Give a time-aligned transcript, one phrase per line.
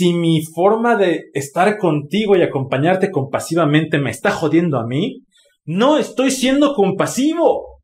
[0.00, 5.24] si mi forma de estar contigo y acompañarte compasivamente me está jodiendo a mí,
[5.66, 7.82] no estoy siendo compasivo.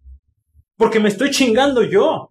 [0.79, 2.31] Porque me estoy chingando yo.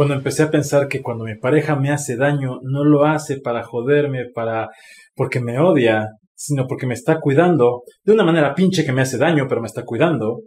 [0.00, 3.62] Cuando empecé a pensar que cuando mi pareja me hace daño, no lo hace para
[3.62, 4.70] joderme, para
[5.14, 9.18] porque me odia, sino porque me está cuidando, de una manera pinche que me hace
[9.18, 10.40] daño, pero me está cuidando,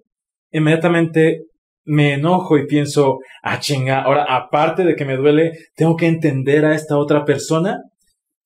[0.51, 1.43] inmediatamente
[1.85, 6.65] me enojo y pienso, ah chinga, ahora aparte de que me duele, tengo que entender
[6.65, 7.79] a esta otra persona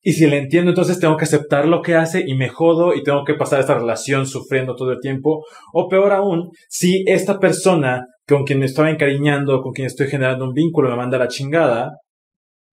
[0.08, 3.04] y si le entiendo, entonces tengo que aceptar lo que hace y me jodo y
[3.04, 5.44] tengo que pasar esta relación sufriendo todo el tiempo.
[5.74, 10.46] O peor aún, si esta persona con quien me estaba encariñando, con quien estoy generando
[10.46, 11.98] un vínculo, me manda la chingada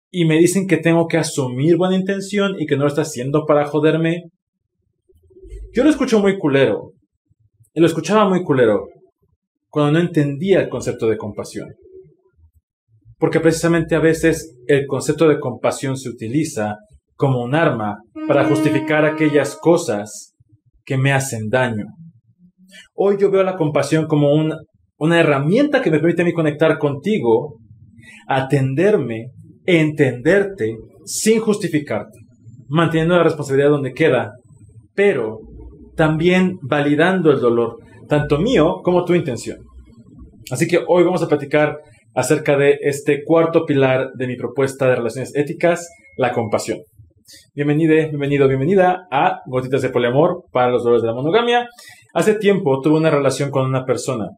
[0.10, 3.46] y me dicen que tengo que asumir buena intención y que no lo está haciendo
[3.46, 4.24] para joderme.
[5.76, 6.94] Yo lo escucho muy culero.
[7.76, 8.88] Y lo escuchaba muy culero
[9.70, 11.76] cuando no entendía el concepto de compasión.
[13.20, 16.78] Porque precisamente a veces el concepto de compasión se utiliza
[17.20, 17.98] como un arma
[18.30, 20.38] para justificar aquellas cosas
[20.86, 21.84] que me hacen daño.
[22.96, 27.58] Hoy yo veo la compasión como una herramienta que me permite a mí conectar contigo,
[28.26, 29.32] atenderme,
[29.66, 32.18] entenderte sin justificarte,
[32.70, 34.32] manteniendo la responsabilidad donde queda,
[34.96, 35.40] pero
[35.98, 39.58] también validando el dolor, tanto mío como tu intención.
[40.52, 41.80] Así que hoy vamos a platicar
[42.16, 46.80] acerca de este cuarto pilar de mi propuesta de relaciones éticas, la compasión.
[47.54, 51.68] Bienvenida, bienvenido, bienvenida a Gotitas de Poliamor para los dolores de la monogamia.
[52.14, 54.30] Hace tiempo tuve una relación con una persona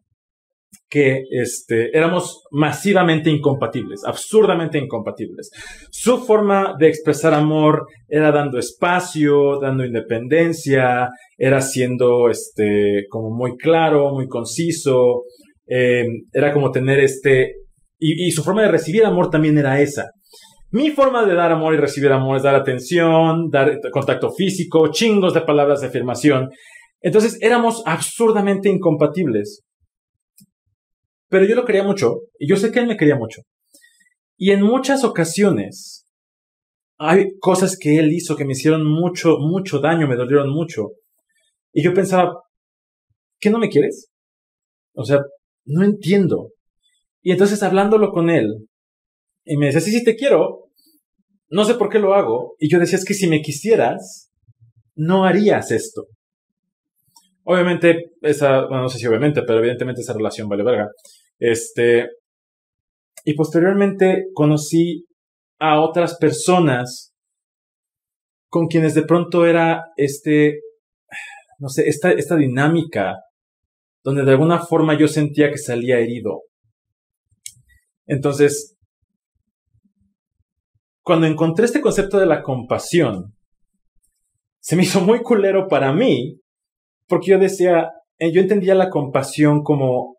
[0.89, 5.51] que este, éramos masivamente incompatibles, absurdamente incompatibles.
[5.89, 13.57] Su forma de expresar amor era dando espacio, dando independencia, era siendo este, como muy
[13.57, 15.23] claro, muy conciso,
[15.67, 17.55] eh, era como tener este,
[17.99, 20.09] y su forma de recibir amor también era esa.
[20.71, 25.33] Mi forma de dar amor y recibir amor es dar atención, dar contacto físico, chingos
[25.33, 26.49] de palabras de afirmación.
[27.01, 29.63] Entonces éramos absurdamente incompatibles.
[31.27, 33.41] Pero yo lo quería mucho y yo sé que él me quería mucho.
[34.37, 36.07] Y en muchas ocasiones
[36.97, 40.91] hay cosas que él hizo que me hicieron mucho, mucho daño, me dolieron mucho.
[41.73, 42.33] Y yo pensaba,
[43.39, 44.09] ¿qué no me quieres?
[44.93, 45.19] O sea,
[45.65, 46.51] no entiendo.
[47.21, 48.67] Y entonces hablándolo con él,
[49.43, 50.60] y me decía, sí, sí, te quiero.
[51.51, 52.55] No sé por qué lo hago.
[52.59, 54.31] Y yo decía, es que si me quisieras,
[54.95, 56.05] no harías esto.
[57.43, 60.87] Obviamente, esa, bueno, no sé si obviamente, pero evidentemente esa relación vale verga.
[61.37, 62.07] Este,
[63.25, 65.05] y posteriormente conocí
[65.59, 67.13] a otras personas
[68.47, 70.59] con quienes de pronto era este,
[71.59, 73.17] no sé, esta, esta dinámica
[74.03, 76.43] donde de alguna forma yo sentía que salía herido.
[78.07, 78.77] Entonces,
[81.11, 83.35] cuando encontré este concepto de la compasión,
[84.61, 86.39] se me hizo muy culero para mí,
[87.05, 90.15] porque yo decía, eh, yo entendía la compasión como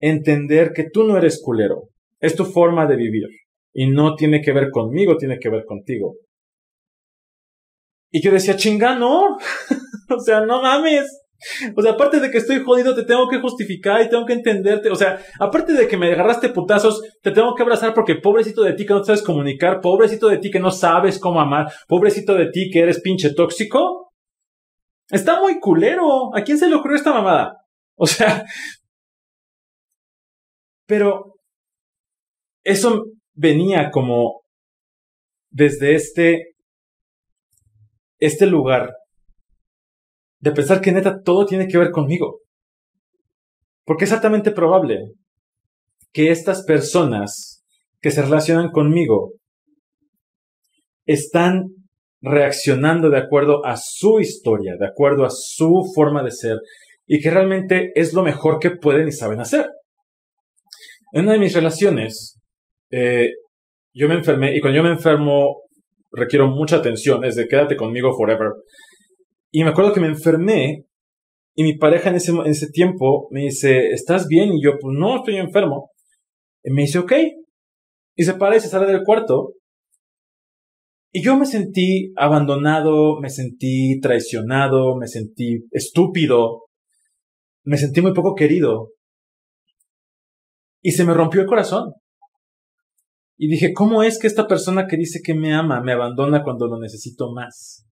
[0.00, 3.28] entender que tú no eres culero, es tu forma de vivir,
[3.72, 6.16] y no tiene que ver conmigo, tiene que ver contigo.
[8.10, 9.36] Y yo decía, chinga, no,
[10.10, 11.21] o sea, no mames,
[11.76, 14.90] o sea, aparte de que estoy jodido, te tengo que justificar y tengo que entenderte.
[14.90, 18.74] O sea, aparte de que me agarraste putazos, te tengo que abrazar porque pobrecito de
[18.74, 22.50] ti que no sabes comunicar, pobrecito de ti que no sabes cómo amar, pobrecito de
[22.50, 24.12] ti que eres pinche tóxico.
[25.10, 26.34] Está muy culero.
[26.34, 27.58] ¿A quién se le ocurrió esta mamada?
[27.94, 28.44] O sea,
[30.86, 31.36] pero
[32.64, 33.04] eso
[33.34, 34.42] venía como
[35.50, 36.54] desde este,
[38.18, 38.90] este lugar
[40.42, 42.40] de pensar que neta todo tiene que ver conmigo.
[43.84, 44.98] Porque es altamente probable
[46.12, 47.64] que estas personas
[48.00, 49.32] que se relacionan conmigo
[51.06, 51.68] están
[52.20, 56.58] reaccionando de acuerdo a su historia, de acuerdo a su forma de ser,
[57.06, 59.66] y que realmente es lo mejor que pueden y saben hacer.
[61.12, 62.40] En una de mis relaciones,
[62.90, 63.30] eh,
[63.94, 65.62] yo me enfermé, y cuando yo me enfermo,
[66.10, 68.50] requiero mucha atención, es de quédate conmigo forever.
[69.52, 70.86] Y me acuerdo que me enfermé
[71.54, 74.54] Y mi pareja en ese, en ese tiempo me dice, ¿estás bien?
[74.54, 75.90] Y yo, pues no, estoy enfermo.
[76.64, 77.12] Y me dice, ok.
[78.16, 79.52] Y se para y se sale del cuarto.
[81.12, 86.62] Y yo me sentí abandonado, me sentí traicionado, me sentí estúpido,
[87.64, 88.92] me sentí muy poco querido.
[90.80, 91.92] Y se me rompió el corazón.
[93.36, 96.66] Y dije, ¿cómo es que esta persona que dice que me ama me abandona cuando
[96.66, 97.86] lo necesito más?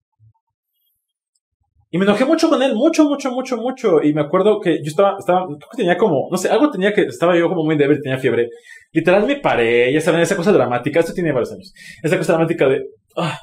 [1.92, 4.02] Y me enojé mucho con él, mucho, mucho, mucho, mucho.
[4.02, 6.92] Y me acuerdo que yo estaba, estaba, creo que tenía como, no sé, algo tenía
[6.92, 8.48] que, estaba yo como muy débil, tenía fiebre.
[8.92, 11.72] Literal me paré, ya saben, esa cosa dramática, esto tiene varios años.
[12.00, 12.84] Esa cosa dramática de,
[13.16, 13.36] ah,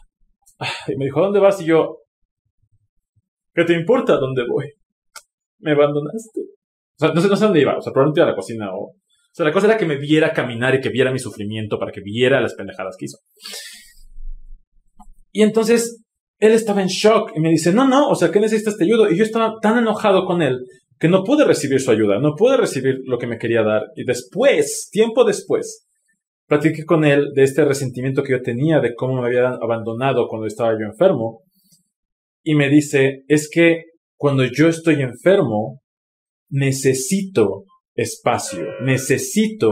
[0.59, 1.61] ah, y me dijo, ¿dónde vas?
[1.61, 1.97] Y yo,
[3.53, 4.71] ¿qué te importa dónde voy?
[5.59, 6.39] Me abandonaste.
[6.39, 8.85] O sea, no sé, no sé dónde iba, o sea, probablemente a la cocina o,
[8.85, 8.93] o
[9.33, 12.01] sea, la cosa era que me viera caminar y que viera mi sufrimiento para que
[12.01, 13.17] viera las pendejadas que hizo.
[15.31, 16.06] Y entonces
[16.39, 19.09] él estaba en shock y me dice, no, no, o sea, ¿qué necesitas te ayudo?
[19.09, 20.59] Y yo estaba tan enojado con él
[20.99, 23.83] que no pude recibir su ayuda, no pude recibir lo que me quería dar.
[23.95, 25.87] Y después, tiempo después,
[26.47, 30.47] platiqué con él de este resentimiento que yo tenía de cómo me había abandonado cuando
[30.47, 31.43] estaba yo enfermo.
[32.43, 33.83] Y me dice, es que
[34.15, 35.81] cuando yo estoy enfermo,
[36.49, 39.71] necesito espacio, necesito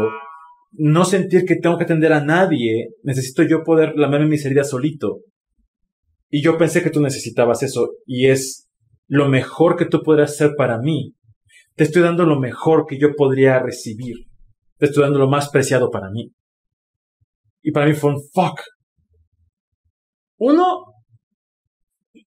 [0.74, 5.22] no sentir que tengo que atender a nadie, necesito yo poder lamerme mis heridas solito.
[6.36, 8.70] Y yo pensé que tú necesitabas eso y es
[9.08, 11.16] lo mejor que tú podrías hacer para mí.
[11.76, 14.18] Te estoy dando lo mejor que yo podría recibir.
[14.78, 16.34] Te estoy dando lo más preciado para mí.
[17.62, 18.60] Y para mí fue un fuck.
[20.36, 20.84] Uno,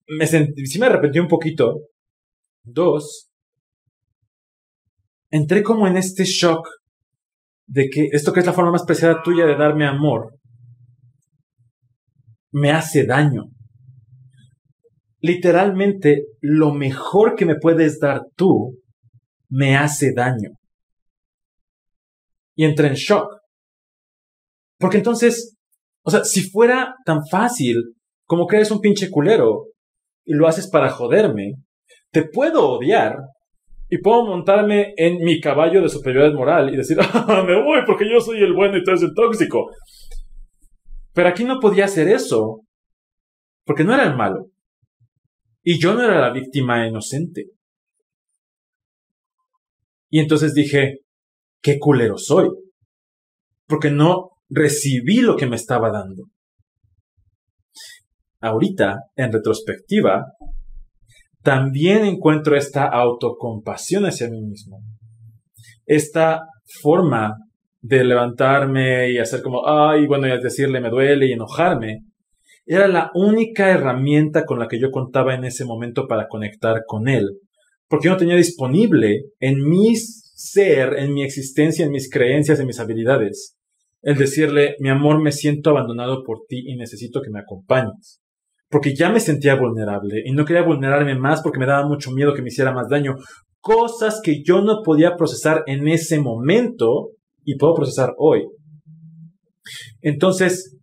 [0.07, 1.81] me sentí, sí me arrepentí un poquito.
[2.63, 3.29] Dos,
[5.29, 6.67] entré como en este shock
[7.67, 10.33] de que esto que es la forma más preciada tuya de darme amor,
[12.49, 13.51] me hace daño
[15.21, 18.79] literalmente lo mejor que me puedes dar tú
[19.49, 20.51] me hace daño.
[22.55, 23.27] Y entré en shock.
[24.77, 25.57] Porque entonces,
[26.03, 27.95] o sea, si fuera tan fácil
[28.25, 29.65] como que eres un pinche culero
[30.25, 31.55] y lo haces para joderme,
[32.11, 33.17] te puedo odiar
[33.89, 38.09] y puedo montarme en mi caballo de superioridad moral y decir, ah, me voy porque
[38.09, 39.65] yo soy el bueno y tú eres el tóxico.
[41.13, 42.61] Pero aquí no podía hacer eso
[43.65, 44.45] porque no era el malo.
[45.71, 47.45] Y yo no era la víctima inocente.
[50.09, 51.01] Y entonces dije,
[51.61, 52.49] qué culero soy.
[53.67, 56.23] Porque no recibí lo que me estaba dando.
[58.41, 60.25] Ahorita, en retrospectiva,
[61.43, 64.79] también encuentro esta autocompasión hacia mí mismo.
[65.85, 66.47] Esta
[66.81, 67.35] forma
[67.79, 72.05] de levantarme y hacer como, ay, bueno, y decirle me duele y enojarme,
[72.71, 77.07] era la única herramienta con la que yo contaba en ese momento para conectar con
[77.07, 77.39] él,
[77.87, 82.67] porque yo no tenía disponible en mi ser, en mi existencia, en mis creencias, en
[82.67, 83.57] mis habilidades,
[84.03, 88.21] el decirle, mi amor, me siento abandonado por ti y necesito que me acompañes.
[88.69, 92.35] Porque ya me sentía vulnerable y no quería vulnerarme más porque me daba mucho miedo
[92.35, 93.15] que me hiciera más daño.
[93.61, 97.13] Cosas que yo no podía procesar en ese momento
[97.43, 98.47] y puedo procesar hoy.
[100.01, 100.78] Entonces,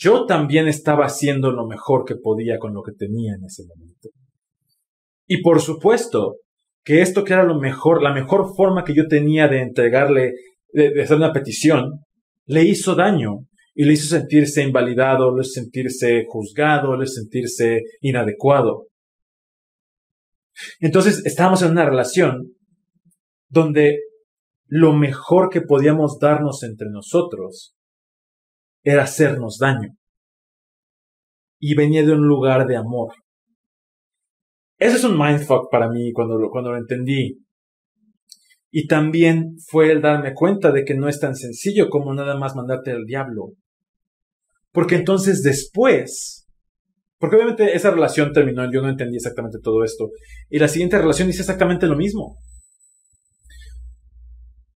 [0.00, 4.08] yo también estaba haciendo lo mejor que podía con lo que tenía en ese momento.
[5.26, 6.36] Y por supuesto
[6.82, 10.32] que esto que era lo mejor, la mejor forma que yo tenía de entregarle,
[10.72, 12.00] de, hacer una petición,
[12.46, 13.40] le hizo daño
[13.74, 18.86] y le hizo sentirse invalidado, le hizo sentirse juzgado, le hizo sentirse inadecuado.
[20.80, 22.54] Entonces estábamos en una relación
[23.50, 23.98] donde
[24.66, 27.74] lo mejor que podíamos darnos entre nosotros
[28.82, 29.96] era hacernos daño.
[31.58, 33.12] Y venía de un lugar de amor.
[34.78, 37.44] Ese es un mindfuck para mí cuando lo, cuando lo entendí.
[38.70, 42.54] Y también fue el darme cuenta de que no es tan sencillo como nada más
[42.54, 43.52] mandarte al diablo.
[44.72, 46.46] Porque entonces después,
[47.18, 50.10] porque obviamente esa relación terminó, yo no entendí exactamente todo esto.
[50.48, 52.36] Y la siguiente relación hice exactamente lo mismo.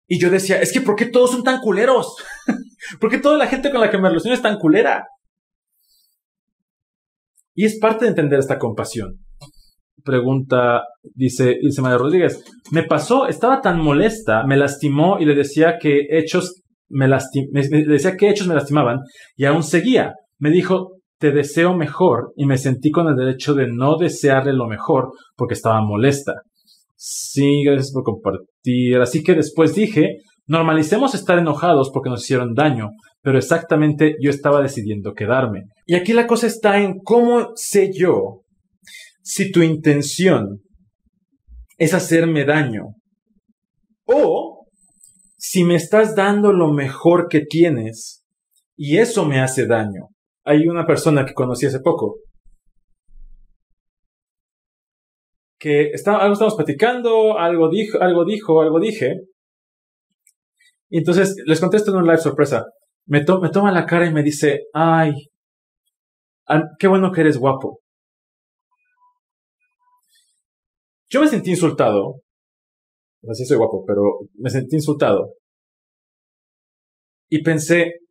[0.07, 2.15] Y yo decía, es que ¿por qué todos son tan culeros?
[2.99, 5.05] ¿Por qué toda la gente con la que me relaciono es tan culera?
[7.55, 9.19] Y es parte de entender esta compasión.
[10.03, 10.81] Pregunta,
[11.13, 16.07] dice Ilse María Rodríguez, me pasó, estaba tan molesta, me lastimó y le decía que
[16.09, 18.99] hechos me, decía que hechos me lastimaban
[19.35, 20.13] y aún seguía.
[20.39, 24.67] Me dijo, te deseo mejor y me sentí con el derecho de no desearle lo
[24.67, 26.33] mejor porque estaba molesta.
[27.05, 28.95] Sí, gracias por compartir.
[29.01, 32.91] Así que después dije, normalicemos estar enojados porque nos hicieron daño,
[33.21, 35.63] pero exactamente yo estaba decidiendo quedarme.
[35.85, 38.43] Y aquí la cosa está en cómo sé yo
[39.21, 40.61] si tu intención
[41.77, 42.83] es hacerme daño.
[44.05, 44.65] O
[45.35, 48.23] si me estás dando lo mejor que tienes
[48.77, 50.07] y eso me hace daño.
[50.45, 52.19] Hay una persona que conocí hace poco
[55.63, 59.21] que algo estamos platicando, algo dijo, algo dijo, algo dije.
[60.89, 62.65] Y entonces les contesto en un live sorpresa.
[63.05, 65.13] Me, toma la cara y me dice, ay,
[66.77, 67.79] qué bueno que eres guapo.
[71.09, 72.15] Yo me sentí insultado.
[73.29, 74.01] Así soy guapo, pero
[74.33, 75.35] me sentí insultado.
[77.29, 78.01] Y pensé,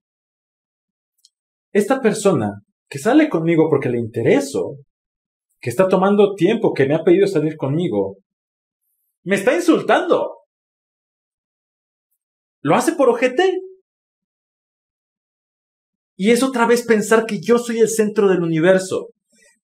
[1.70, 4.78] esta persona que sale conmigo porque le intereso,
[5.62, 8.18] que está tomando tiempo, que me ha pedido salir conmigo,
[9.24, 10.38] me está insultando.
[12.62, 13.60] ¿Lo hace por ojete?
[16.16, 19.10] Y es otra vez pensar que yo soy el centro del universo.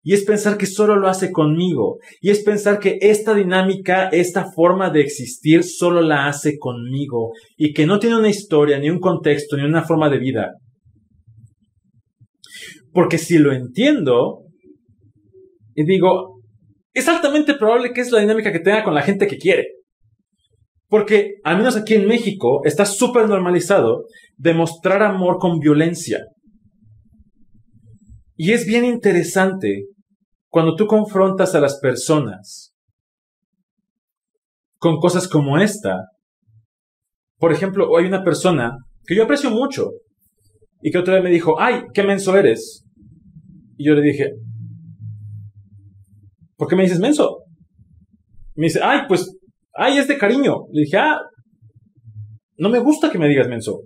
[0.05, 1.99] Y es pensar que solo lo hace conmigo.
[2.21, 7.33] Y es pensar que esta dinámica, esta forma de existir, solo la hace conmigo.
[7.57, 10.53] Y que no tiene una historia, ni un contexto, ni una forma de vida.
[12.93, 14.48] Porque si lo entiendo,
[15.79, 16.41] y digo,
[16.93, 19.65] es altamente probable que es la dinámica que tenga con la gente que quiere.
[20.89, 24.07] Porque, al menos aquí en México, está súper normalizado
[24.37, 26.19] demostrar amor con violencia.
[28.35, 29.85] Y es bien interesante
[30.49, 32.75] cuando tú confrontas a las personas
[34.79, 36.09] con cosas como esta.
[37.37, 39.93] Por ejemplo, hay una persona que yo aprecio mucho
[40.83, 42.85] y que otra vez me dijo, ay, qué menso eres.
[43.77, 44.33] Y yo le dije,
[46.59, 47.45] ¿por qué me dices menso?
[48.55, 49.35] Me dice, ay, pues,
[49.73, 50.67] ay, es de cariño.
[50.73, 51.21] Le dije, ah,
[52.59, 53.83] no me gusta que me digas menso.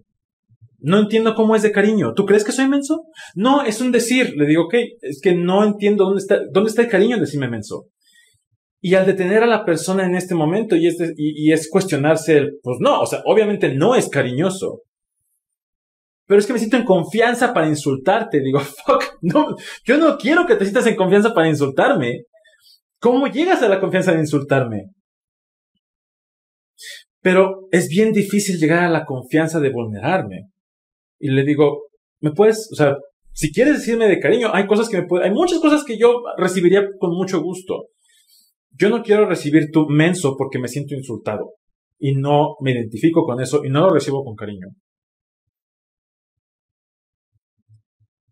[0.81, 2.15] No entiendo cómo es de cariño.
[2.15, 3.05] ¿Tú crees que soy menso?
[3.37, 4.35] No, es un decir.
[4.37, 7.49] Le digo, ok, es que no entiendo dónde está, dónde está el cariño en decirme
[7.49, 7.87] menso.
[8.81, 12.79] Y al detener a la persona en este momento y es, y, es cuestionarse, pues
[12.81, 14.81] no, o sea, obviamente no es cariñoso.
[16.27, 18.41] Pero es que me siento en confianza para insultarte.
[18.41, 22.23] Digo, fuck, no, yo no quiero que te sientas en confianza para insultarme.
[23.03, 24.93] ¿Cómo llegas a la confianza de insultarme?
[27.21, 30.51] Pero es bien difícil llegar a la confianza de vulnerarme.
[31.19, 31.89] Y le digo,
[32.21, 32.95] ¿me puedes, o sea,
[33.33, 36.23] si quieres decirme de cariño, hay cosas que me puede, hay muchas cosas que yo
[36.37, 37.89] recibiría con mucho gusto.
[38.71, 41.55] Yo no quiero recibir tu menso porque me siento insultado.
[41.99, 44.69] Y no me identifico con eso y no lo recibo con cariño.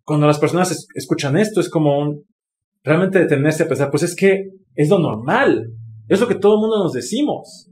[0.05, 2.25] Cuando las personas escuchan esto es como un,
[2.83, 4.45] realmente detenerse a pensar, pues es que
[4.75, 5.73] es lo normal,
[6.09, 7.71] es lo que todo el mundo nos decimos.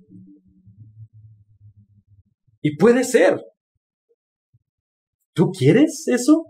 [2.60, 3.40] Y puede ser.
[5.32, 6.46] ¿Tú quieres eso?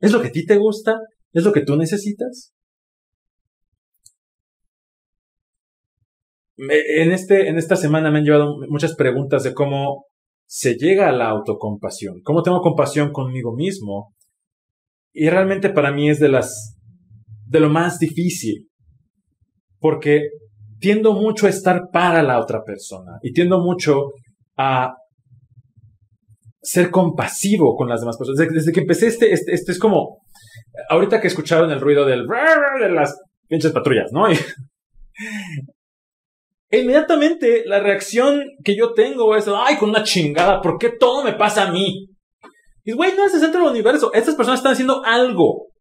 [0.00, 0.98] ¿Es lo que a ti te gusta?
[1.32, 2.54] ¿Es lo que tú necesitas?
[6.56, 10.06] En, este, en esta semana me han llevado muchas preguntas de cómo
[10.46, 14.14] se llega a la autocompasión, cómo tengo compasión conmigo mismo.
[15.12, 16.78] Y realmente para mí es de las
[17.52, 18.68] de lo más difícil,
[19.78, 20.30] porque
[20.80, 24.12] tiendo mucho a estar para la otra persona y tiendo mucho
[24.56, 24.94] a
[26.62, 28.48] ser compasivo con las demás personas.
[28.52, 30.22] Desde, que empecé este, este, este, es como,
[30.88, 32.26] ahorita que escucharon el ruido del
[32.80, 34.26] de las pinches patrullas, ¿no?
[36.70, 41.34] inmediatamente la reacción que yo tengo es, ay, con una chingada, ¿por qué todo me
[41.34, 42.08] pasa a mí?
[42.84, 44.10] Y güey, no es el centro del universo.
[44.14, 45.71] Estas personas están haciendo algo.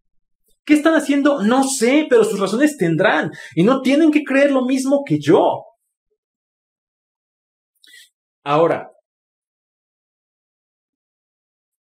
[0.65, 1.41] ¿Qué están haciendo?
[1.43, 5.63] No sé, pero sus razones tendrán y no tienen que creer lo mismo que yo.
[8.43, 8.89] Ahora,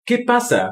[0.05, 0.69] ¿qué pasa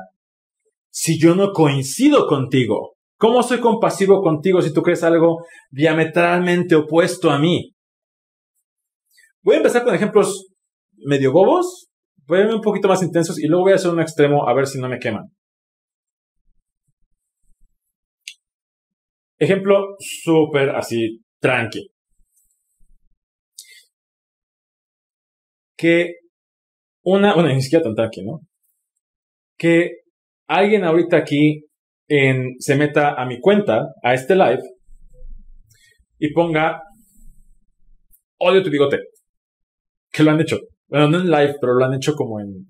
[0.89, 2.93] si yo no coincido contigo?
[3.17, 7.73] ¿Cómo soy compasivo contigo si tú crees algo diametralmente opuesto a mí?
[9.41, 10.47] Voy a empezar con ejemplos
[11.05, 11.87] medio bobos,
[12.27, 14.53] voy a irme un poquito más intensos y luego voy a hacer un extremo a
[14.53, 15.25] ver si no me queman.
[19.43, 21.89] Ejemplo súper así, tranqui.
[25.75, 26.13] Que
[27.03, 28.39] una, bueno, ni siquiera tan tranqui, ¿no?
[29.57, 30.03] Que
[30.47, 31.65] alguien ahorita aquí
[32.59, 34.61] se meta a mi cuenta, a este live,
[36.19, 36.81] y ponga
[38.37, 38.99] odio tu bigote.
[40.09, 40.59] Que lo han hecho.
[40.87, 42.65] Bueno, no en live, pero lo han hecho como en,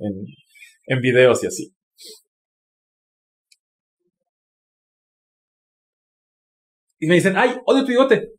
[0.88, 1.72] en videos y así.
[7.04, 8.30] Y me dicen, ay, odio tu bigote.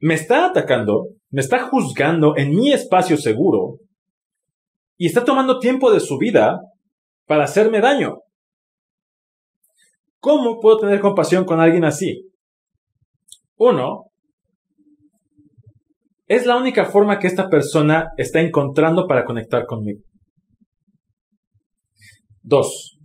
[0.00, 3.78] Me está atacando, me está juzgando en mi espacio seguro
[4.98, 6.60] y está tomando tiempo de su vida
[7.24, 8.18] para hacerme daño.
[10.18, 12.30] ¿Cómo puedo tener compasión con alguien así?
[13.56, 14.10] Uno,
[16.26, 20.02] es la única forma que esta persona está encontrando para conectar conmigo.
[22.42, 22.98] Dos,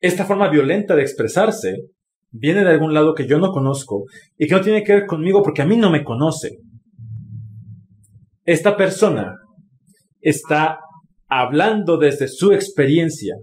[0.00, 1.97] esta forma violenta de expresarse
[2.30, 4.04] viene de algún lado que yo no conozco
[4.36, 6.58] y que no tiene que ver conmigo porque a mí no me conoce.
[8.44, 9.34] Esta persona
[10.20, 10.80] está
[11.28, 13.34] hablando desde su experiencia,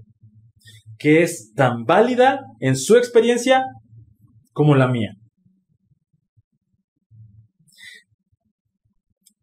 [0.97, 3.63] que es tan válida en su experiencia
[4.51, 5.11] como la mía.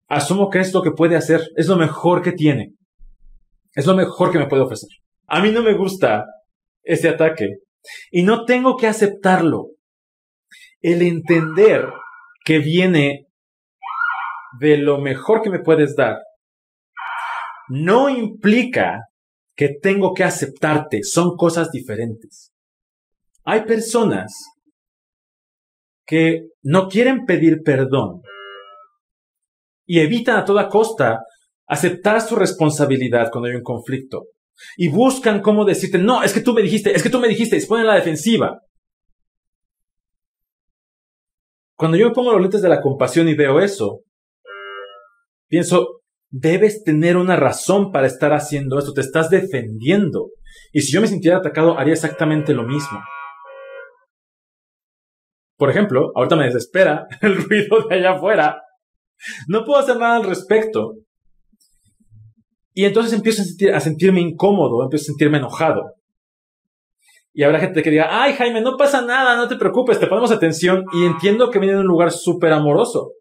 [0.09, 2.73] Asumo que es lo que puede hacer, es lo mejor que tiene,
[3.75, 4.89] es lo mejor que me puede ofrecer.
[5.27, 6.25] A mí no me gusta
[6.83, 7.47] ese ataque
[8.11, 9.69] y no tengo que aceptarlo.
[10.81, 11.89] El entender
[12.45, 13.27] que viene
[14.59, 16.19] de lo mejor que me puedes dar
[17.69, 19.01] no implica
[19.57, 21.03] que tengo que aceptarte.
[21.03, 22.53] Son cosas diferentes.
[23.45, 24.33] Hay personas
[26.05, 28.23] que no quieren pedir perdón
[29.87, 31.21] y evitan a toda costa
[31.67, 34.27] aceptar su responsabilidad cuando hay un conflicto
[34.77, 37.57] y buscan cómo decirte, no, es que tú me dijiste, es que tú me dijiste,
[37.57, 38.61] y se ponen la defensiva.
[41.77, 44.03] Cuando yo me pongo los lentes de la compasión y veo eso,
[45.49, 50.31] pienso, debes tener una razón para estar haciendo esto, te estás defendiendo.
[50.73, 53.01] Y si yo me sintiera atacado, haría exactamente lo mismo.
[55.57, 58.63] Por ejemplo, ahorita me desespera el ruido de allá afuera.
[59.47, 60.95] No puedo hacer nada al respecto.
[62.75, 63.43] Y entonces empiezo
[63.75, 65.95] a, sentirme incómodo, empiezo a sentirme enojado.
[67.35, 70.31] Y habrá gente que diga, ay Jaime, no pasa nada, no te preocupes, te ponemos
[70.31, 73.13] atención y entiendo que viene de un lugar súper amoroso.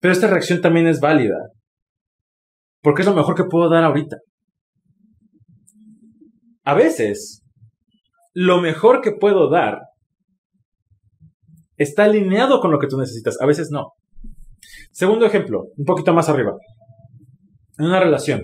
[0.00, 1.36] Pero esta reacción también es válida,
[2.82, 4.18] porque es lo mejor que puedo dar ahorita.
[6.64, 7.42] A veces,
[8.34, 9.80] lo mejor que puedo dar
[11.76, 13.92] está alineado con lo que tú necesitas, a veces no.
[14.92, 16.52] Segundo ejemplo, un poquito más arriba
[17.78, 18.42] en una relación.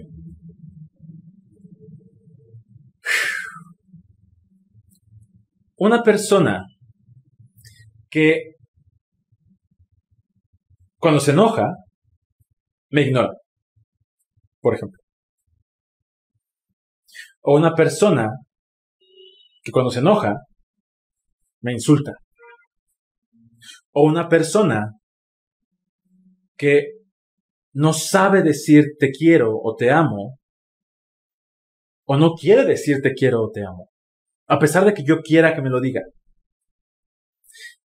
[5.77, 6.65] Una persona
[8.09, 8.55] que
[10.99, 11.69] cuando se enoja,
[12.91, 13.33] me ignora,
[14.61, 14.99] por ejemplo.
[17.43, 18.31] O una persona
[19.63, 20.35] que cuando se enoja,
[21.61, 22.13] me insulta.
[23.93, 24.93] O una persona
[26.57, 27.04] que
[27.75, 30.39] no sabe decir te quiero o te amo,
[32.07, 33.91] o no quiere decir te quiero o te amo,
[34.47, 36.03] a pesar de que yo quiera que me lo diga.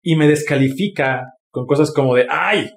[0.02, 2.70] Y me descalifica con cosas como de, ay,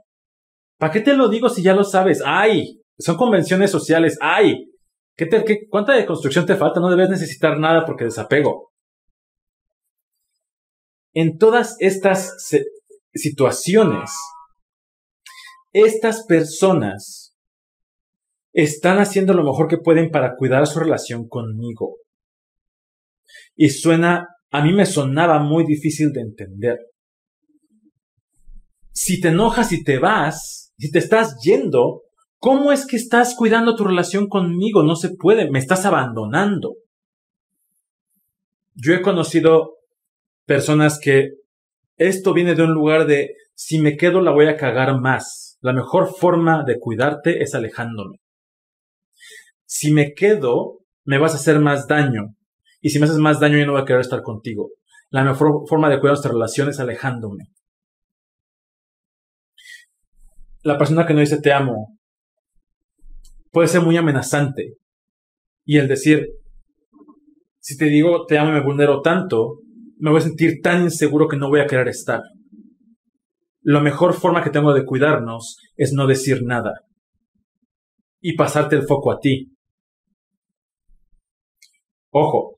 [0.78, 2.22] ¿para qué te lo digo si ya lo sabes?
[2.24, 4.70] Ay, son convenciones sociales, ay,
[5.16, 6.80] ¿qué te, qué, ¿cuánta deconstrucción te falta?
[6.80, 8.72] No debes necesitar nada porque desapego.
[11.12, 12.36] En todas estas
[13.14, 14.10] situaciones,
[15.72, 17.36] estas personas
[18.52, 21.96] están haciendo lo mejor que pueden para cuidar su relación conmigo.
[23.54, 26.78] Y suena, a mí me sonaba muy difícil de entender.
[28.92, 32.02] Si te enojas y te vas, si te estás yendo,
[32.38, 34.82] ¿cómo es que estás cuidando tu relación conmigo?
[34.82, 36.74] No se puede, me estás abandonando.
[38.74, 39.76] Yo he conocido
[40.44, 41.34] personas que
[41.96, 45.72] esto viene de un lugar de si me quedo la voy a cagar más la
[45.72, 48.18] mejor forma de cuidarte es alejándome.
[49.66, 52.34] Si me quedo, me vas a hacer más daño.
[52.80, 54.70] Y si me haces más daño, yo no voy a querer estar contigo.
[55.10, 57.44] La mejor forma de cuidar nuestra relación es alejándome.
[60.62, 61.98] La persona que no dice te amo
[63.50, 64.74] puede ser muy amenazante.
[65.64, 66.26] Y el decir,
[67.58, 69.58] si te digo te amo y me vulnero tanto,
[69.98, 72.22] me voy a sentir tan inseguro que no voy a querer estar
[73.62, 76.72] la mejor forma que tengo de cuidarnos es no decir nada
[78.20, 79.52] y pasarte el foco a ti.
[82.10, 82.56] Ojo,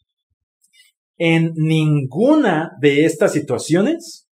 [1.18, 4.28] en ninguna de estas situaciones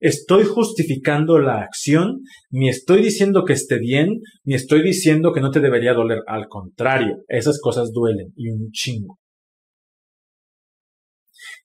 [0.00, 5.50] estoy justificando la acción, ni estoy diciendo que esté bien, ni estoy diciendo que no
[5.50, 6.18] te debería doler.
[6.26, 9.18] Al contrario, esas cosas duelen y un chingo.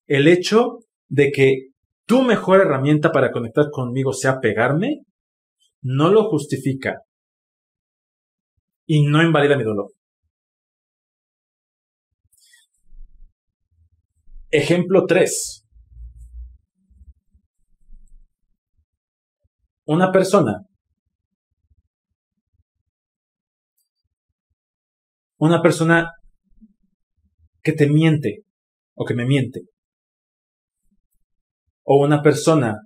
[0.05, 1.69] El hecho de que
[2.07, 5.03] tu mejor herramienta para conectar conmigo sea pegarme,
[5.81, 7.01] no lo justifica
[8.87, 9.91] y no invalida mi dolor.
[14.49, 15.63] Ejemplo 3.
[19.85, 20.67] Una persona
[25.37, 26.11] una persona
[27.61, 28.43] que te miente
[28.95, 29.61] o que me miente
[31.89, 32.81] o una persona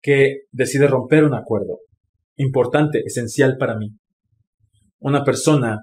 [0.00, 1.80] que decide romper un acuerdo
[2.36, 3.88] importante, esencial para mí.
[5.00, 5.80] Una persona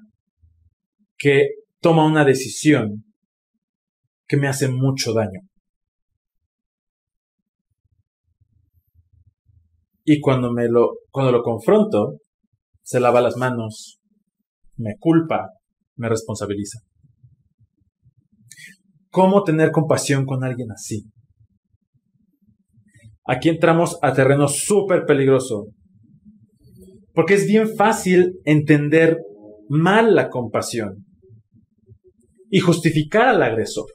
[1.18, 1.50] que
[1.82, 3.04] toma una decisión
[4.26, 5.42] que me hace mucho daño.
[10.06, 12.20] Y cuando me lo, cuando lo confronto,
[12.82, 14.00] se lava las manos,
[14.78, 15.50] me culpa,
[15.98, 16.80] me responsabiliza.
[19.10, 21.10] ¿Cómo tener compasión con alguien así?
[23.28, 25.66] Aquí entramos a terreno súper peligroso,
[27.14, 29.18] porque es bien fácil entender
[29.68, 31.06] mal la compasión
[32.52, 33.88] y justificar al agresor,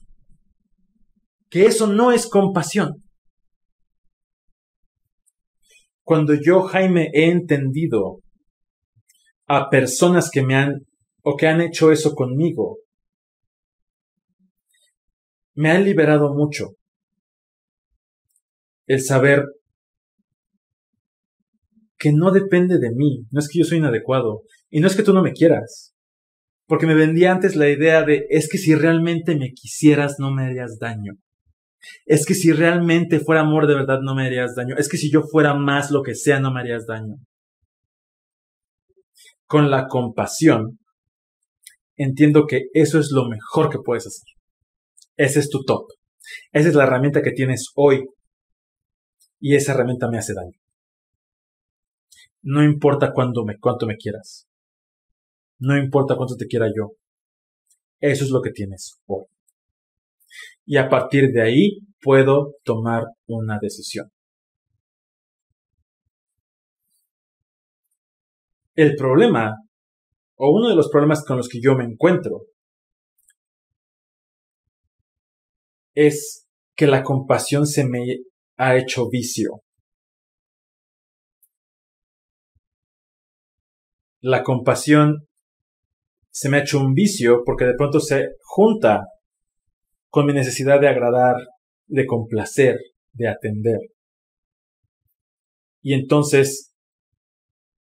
[1.49, 3.05] que eso no es compasión.
[6.03, 8.19] Cuando yo, Jaime, he entendido
[9.47, 10.87] a personas que me han
[11.23, 12.79] o que han hecho eso conmigo,
[15.55, 16.71] me han liberado mucho
[18.91, 19.45] el saber
[21.97, 25.05] que no depende de mí, no es que yo soy inadecuado y no es que
[25.05, 25.95] tú no me quieras,
[26.67, 30.45] porque me vendía antes la idea de es que si realmente me quisieras no me
[30.45, 31.13] harías daño.
[32.05, 34.75] Es que si realmente fuera amor de verdad no me harías daño.
[34.77, 37.15] Es que si yo fuera más lo que sea no me harías daño.
[39.47, 40.81] Con la compasión,
[41.97, 44.35] entiendo que eso es lo mejor que puedes hacer.
[45.17, 45.87] Ese es tu top.
[46.51, 48.05] Esa es la herramienta que tienes hoy.
[49.41, 50.59] Y esa herramienta me hace daño.
[52.43, 54.47] No importa cuánto me, cuánto me quieras.
[55.59, 56.93] No importa cuánto te quiera yo.
[58.01, 59.25] Eso es lo que tienes hoy
[60.71, 64.11] y a partir de ahí puedo tomar una decisión.
[68.77, 69.57] El problema,
[70.37, 72.43] o uno de los problemas con los que yo me encuentro,
[75.95, 78.01] es que la compasión se me
[78.61, 79.63] ha hecho vicio.
[84.21, 85.27] La compasión
[86.29, 89.07] se me ha hecho un vicio porque de pronto se junta
[90.11, 91.37] con mi necesidad de agradar,
[91.87, 92.77] de complacer,
[93.15, 93.79] de atender.
[95.81, 96.75] Y entonces,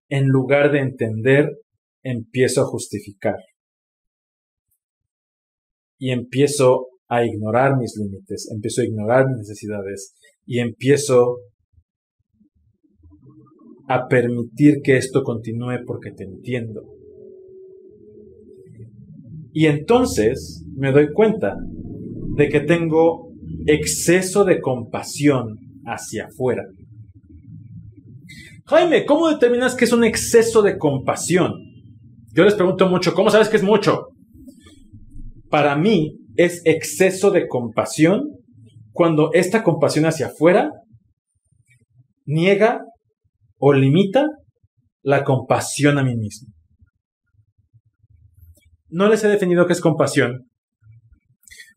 [0.09, 1.59] en lugar de entender,
[2.05, 3.41] empiezo a justificar.
[5.99, 10.15] Y empiezo a ignorar mis límites, empiezo a ignorar mis necesidades
[10.49, 11.37] y empiezo
[13.87, 16.83] a permitir que esto continúe porque te entiendo.
[19.53, 21.55] Y entonces me doy cuenta
[22.35, 23.29] de que tengo
[23.67, 26.65] exceso de compasión hacia afuera.
[28.65, 31.53] Jaime, ¿cómo determinas que es un exceso de compasión?
[32.33, 34.07] Yo les pregunto mucho, ¿cómo sabes que es mucho?
[35.51, 38.38] Para mí es exceso de compasión
[38.99, 40.73] cuando esta compasión hacia afuera
[42.27, 42.81] niega
[43.61, 44.27] o limita
[45.03, 46.53] la compasión a mí mismo.
[48.89, 50.49] No les he definido qué es compasión,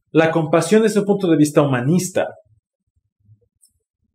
[0.09, 2.25] la compasión desde un punto de vista humanista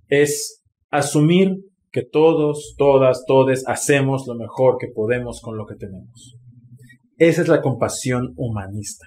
[0.08, 1.52] es asumir
[1.92, 6.34] que todos, todas, todes hacemos lo mejor que podemos con lo que tenemos.
[7.18, 9.06] Esa es la compasión humanista.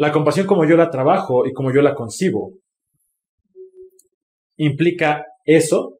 [0.00, 2.54] La compasión como yo la trabajo y como yo la concibo
[4.56, 5.98] implica eso,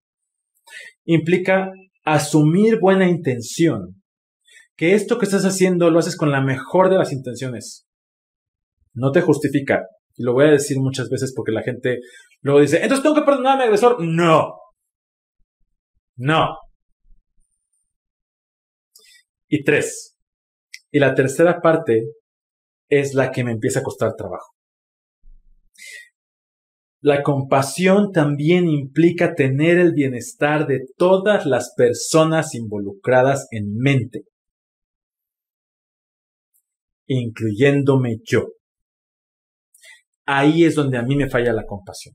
[1.05, 1.71] implica
[2.03, 4.03] asumir buena intención,
[4.75, 7.87] que esto que estás haciendo lo haces con la mejor de las intenciones,
[8.95, 9.83] no te justifica.
[10.17, 11.99] Y lo voy a decir muchas veces porque la gente
[12.41, 14.03] luego dice, entonces tengo que perdonar a mi agresor.
[14.03, 14.55] No.
[16.17, 16.57] No.
[19.47, 20.17] Y tres.
[20.91, 22.01] Y la tercera parte
[22.91, 24.55] es la que me empieza a costar trabajo.
[27.01, 34.25] La compasión también implica tener el bienestar de todas las personas involucradas en mente,
[37.07, 38.49] incluyéndome yo
[40.31, 42.15] ahí es donde a mí me falla la compasión.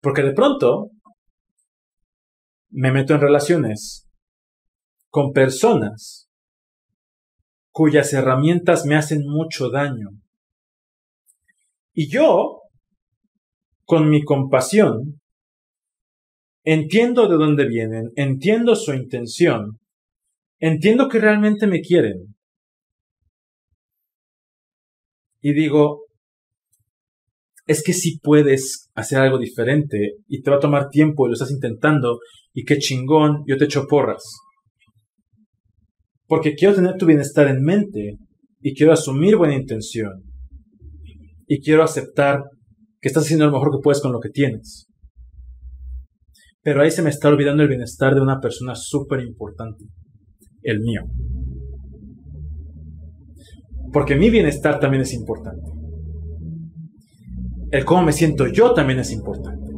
[0.00, 0.90] Porque de pronto
[2.70, 4.06] me meto en relaciones
[5.08, 6.25] con personas
[7.76, 10.08] cuyas herramientas me hacen mucho daño.
[11.92, 12.62] Y yo,
[13.84, 15.20] con mi compasión,
[16.64, 19.78] entiendo de dónde vienen, entiendo su intención,
[20.58, 22.34] entiendo que realmente me quieren,
[25.42, 26.06] y digo,
[27.66, 31.34] es que si puedes hacer algo diferente y te va a tomar tiempo y lo
[31.34, 32.20] estás intentando
[32.54, 34.45] y qué chingón, yo te echo porras.
[36.26, 38.18] Porque quiero tener tu bienestar en mente
[38.60, 40.24] y quiero asumir buena intención
[41.46, 42.42] y quiero aceptar
[43.00, 44.88] que estás haciendo lo mejor que puedes con lo que tienes.
[46.62, 49.84] Pero ahí se me está olvidando el bienestar de una persona súper importante,
[50.62, 51.02] el mío.
[53.92, 55.70] Porque mi bienestar también es importante.
[57.70, 59.70] El cómo me siento yo también es importante.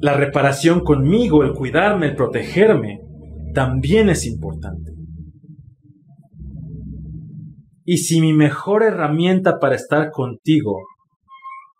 [0.00, 3.00] La reparación conmigo, el cuidarme, el protegerme,
[3.52, 4.92] también es importante.
[7.84, 10.78] Y si mi mejor herramienta para estar contigo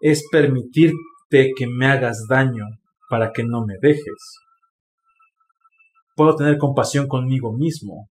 [0.01, 2.65] es permitirte que me hagas daño
[3.09, 4.39] para que no me dejes,
[6.17, 8.09] puedo tener compasión conmigo mismo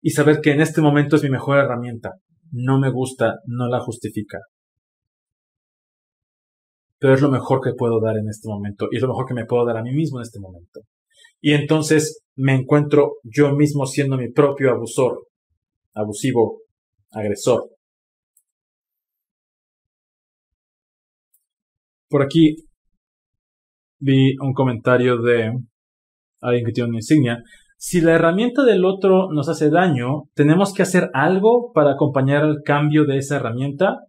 [0.00, 2.14] y saber que en este momento es mi mejor herramienta.
[2.50, 4.38] No me gusta, no la justifica.
[6.98, 9.34] Pero es lo mejor que puedo dar en este momento y es lo mejor que
[9.34, 10.80] me puedo dar a mí mismo en este momento.
[11.42, 15.26] Y entonces me encuentro yo mismo siendo mi propio abusor,
[15.92, 16.60] abusivo,
[17.10, 17.68] agresor.
[22.08, 22.56] Por aquí
[23.98, 25.52] vi un comentario de
[26.40, 27.42] alguien que tiene una insignia.
[27.76, 32.62] Si la herramienta del otro nos hace daño, ¿tenemos que hacer algo para acompañar el
[32.64, 34.06] cambio de esa herramienta?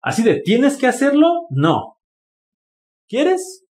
[0.00, 1.46] Así de, ¿tienes que hacerlo?
[1.50, 1.96] No.
[3.08, 3.65] ¿Quieres?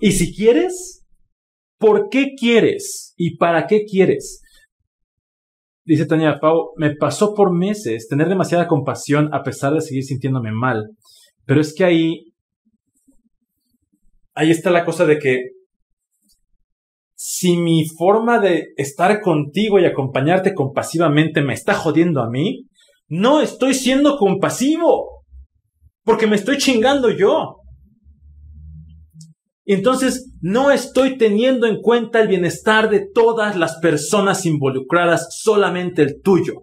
[0.00, 1.04] Y si quieres,
[1.78, 3.14] ¿por qué quieres?
[3.16, 4.42] ¿Y para qué quieres?
[5.84, 10.52] Dice Tania Pau, me pasó por meses tener demasiada compasión a pesar de seguir sintiéndome
[10.52, 10.90] mal.
[11.46, 12.32] Pero es que ahí,
[14.34, 15.38] ahí está la cosa de que
[17.14, 22.66] si mi forma de estar contigo y acompañarte compasivamente me está jodiendo a mí,
[23.08, 25.24] no estoy siendo compasivo,
[26.04, 27.57] porque me estoy chingando yo.
[29.70, 36.22] Entonces, no estoy teniendo en cuenta el bienestar de todas las personas involucradas, solamente el
[36.22, 36.62] tuyo.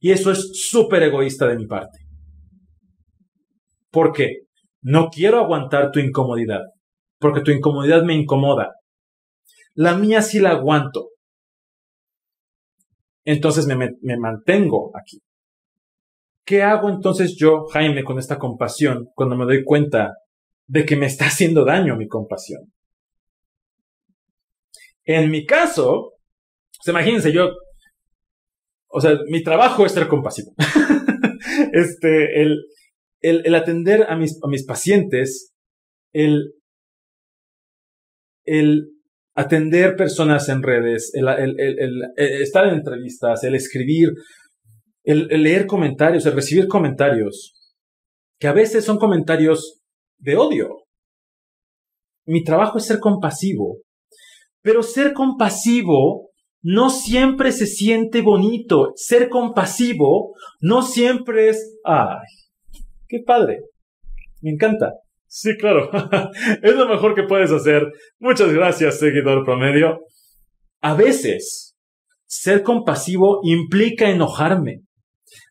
[0.00, 1.98] Y eso es súper egoísta de mi parte.
[3.90, 4.42] ¿Por qué?
[4.82, 6.60] No quiero aguantar tu incomodidad,
[7.18, 8.74] porque tu incomodidad me incomoda.
[9.74, 11.08] La mía sí la aguanto.
[13.24, 15.18] Entonces me, me mantengo aquí.
[16.46, 20.12] ¿Qué hago entonces yo, Jaime, con esta compasión cuando me doy cuenta
[20.66, 22.72] de que me está haciendo daño mi compasión.
[25.04, 26.14] En mi caso,
[26.78, 27.50] pues imagínense, yo,
[28.88, 30.54] o sea, mi trabajo es ser compasivo.
[31.72, 32.64] este, el,
[33.20, 35.54] el, atender a mis, a mis pacientes,
[36.12, 36.54] el,
[38.44, 38.90] el
[39.34, 44.10] atender personas en redes, el, el, estar en entrevistas, el escribir,
[45.02, 47.54] el, leer comentarios, el recibir comentarios,
[48.38, 49.83] que a veces son comentarios
[50.24, 50.68] de odio.
[52.26, 53.78] Mi trabajo es ser compasivo.
[54.62, 56.30] Pero ser compasivo
[56.62, 58.92] no siempre se siente bonito.
[58.96, 61.78] Ser compasivo no siempre es...
[61.84, 62.26] ¡Ay!
[63.06, 63.58] ¡Qué padre!
[64.40, 64.94] Me encanta.
[65.26, 65.90] Sí, claro.
[66.62, 67.82] es lo mejor que puedes hacer.
[68.18, 70.00] Muchas gracias, seguidor promedio.
[70.80, 71.76] A veces,
[72.26, 74.80] ser compasivo implica enojarme.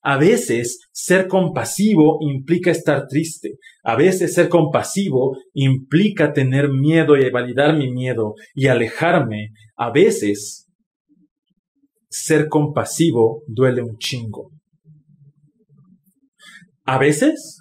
[0.01, 3.57] A veces ser compasivo implica estar triste.
[3.83, 9.49] A veces ser compasivo implica tener miedo y validar mi miedo y alejarme.
[9.75, 10.67] A veces
[12.09, 14.51] ser compasivo duele un chingo.
[16.85, 17.59] A veces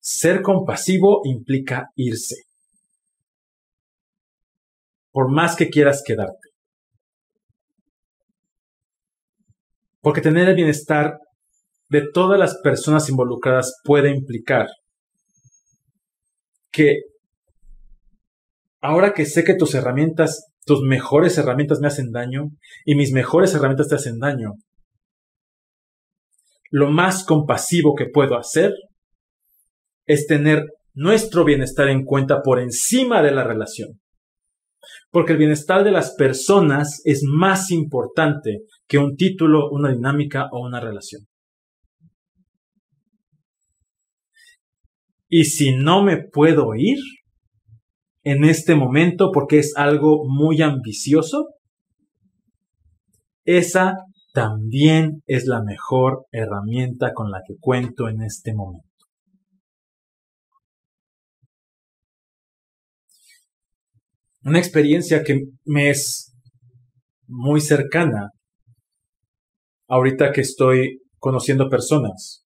[0.00, 2.36] ser compasivo implica irse.
[5.12, 6.47] Por más que quieras quedarte.
[10.00, 11.18] Porque tener el bienestar
[11.88, 14.66] de todas las personas involucradas puede implicar
[16.70, 16.96] que
[18.80, 22.50] ahora que sé que tus herramientas, tus mejores herramientas me hacen daño
[22.84, 24.52] y mis mejores herramientas te hacen daño,
[26.70, 28.72] lo más compasivo que puedo hacer
[30.06, 34.00] es tener nuestro bienestar en cuenta por encima de la relación.
[35.10, 40.66] Porque el bienestar de las personas es más importante que un título, una dinámica o
[40.66, 41.22] una relación.
[45.28, 46.98] Y si no me puedo ir
[48.22, 51.48] en este momento porque es algo muy ambicioso,
[53.44, 53.94] esa
[54.32, 58.87] también es la mejor herramienta con la que cuento en este momento.
[64.48, 66.34] Una experiencia que me es
[67.26, 68.30] muy cercana
[69.86, 72.46] ahorita que estoy conociendo personas.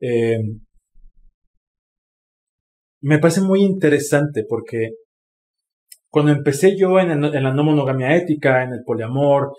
[0.00, 0.38] Eh,
[3.02, 4.92] me parece muy interesante porque
[6.08, 9.52] cuando empecé yo en, en, la no monogamia ética, en el poliamor,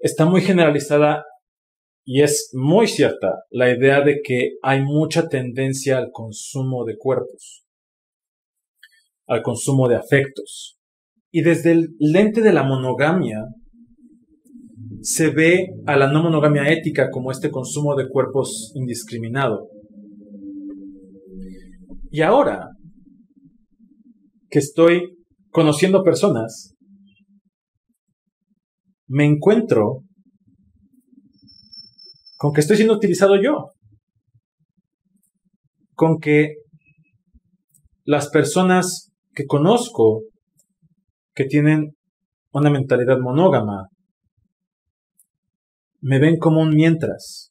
[0.00, 1.22] está muy generalizada
[2.04, 7.63] y es muy cierta la idea de que hay mucha tendencia al consumo de cuerpos,
[9.26, 10.78] al consumo de afectos.
[11.30, 13.44] Y desde el lente de la monogamia,
[15.00, 19.68] se ve a la no monogamia ética como este consumo de cuerpos indiscriminado.
[22.10, 22.68] Y ahora
[24.48, 25.16] que estoy
[25.50, 26.74] conociendo personas,
[29.08, 30.04] me encuentro
[32.38, 33.72] con que estoy siendo utilizado yo,
[35.94, 36.54] con que
[38.04, 40.22] las personas que conozco
[41.34, 41.96] que tienen
[42.52, 43.88] una mentalidad monógama
[46.00, 47.50] me ven como un mientras,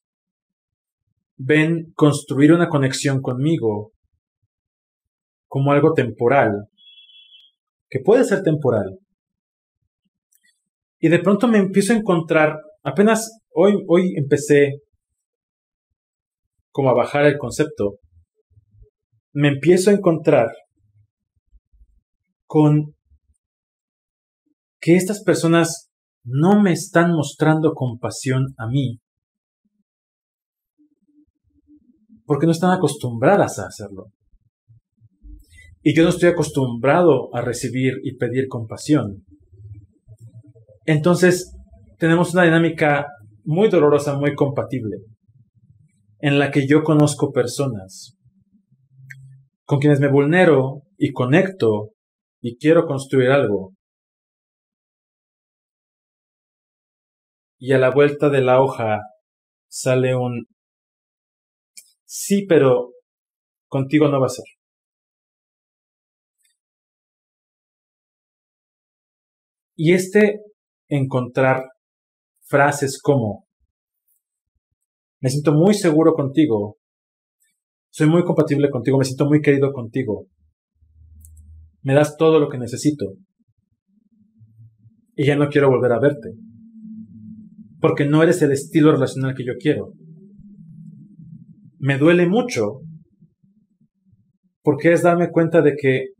[1.37, 3.91] ven construir una conexión conmigo
[5.47, 6.67] como algo temporal,
[7.89, 8.99] que puede ser temporal.
[10.99, 14.73] Y de pronto me empiezo a encontrar, apenas hoy, hoy empecé
[16.71, 17.97] como a bajar el concepto,
[19.33, 20.47] me empiezo a encontrar
[22.45, 22.95] con
[24.79, 25.89] que estas personas
[26.23, 28.99] no me están mostrando compasión a mí,
[32.25, 34.08] porque no están acostumbradas a hacerlo.
[35.82, 39.25] Y yo no estoy acostumbrado a recibir y pedir compasión.
[40.86, 41.53] Entonces,
[41.97, 43.08] tenemos una dinámica
[43.43, 44.97] muy dolorosa, muy compatible,
[46.19, 48.17] en la que yo conozco personas
[49.65, 51.92] con quienes me vulnero y conecto
[52.43, 53.73] y quiero construir algo,
[57.58, 58.99] y a la vuelta de la hoja
[59.69, 60.45] sale un
[62.06, 62.91] sí, pero
[63.69, 64.45] contigo no va a ser.
[69.75, 70.41] Y este
[70.89, 71.63] encontrar
[72.45, 73.47] frases como
[75.21, 76.77] me siento muy seguro contigo,
[77.89, 80.27] soy muy compatible contigo, me siento muy querido contigo,
[81.83, 83.13] me das todo lo que necesito
[85.15, 86.31] y ya no quiero volver a verte
[87.83, 89.91] porque no eres el estilo relacional que yo quiero.
[91.79, 92.79] Me duele mucho
[94.61, 96.13] porque es darme cuenta de que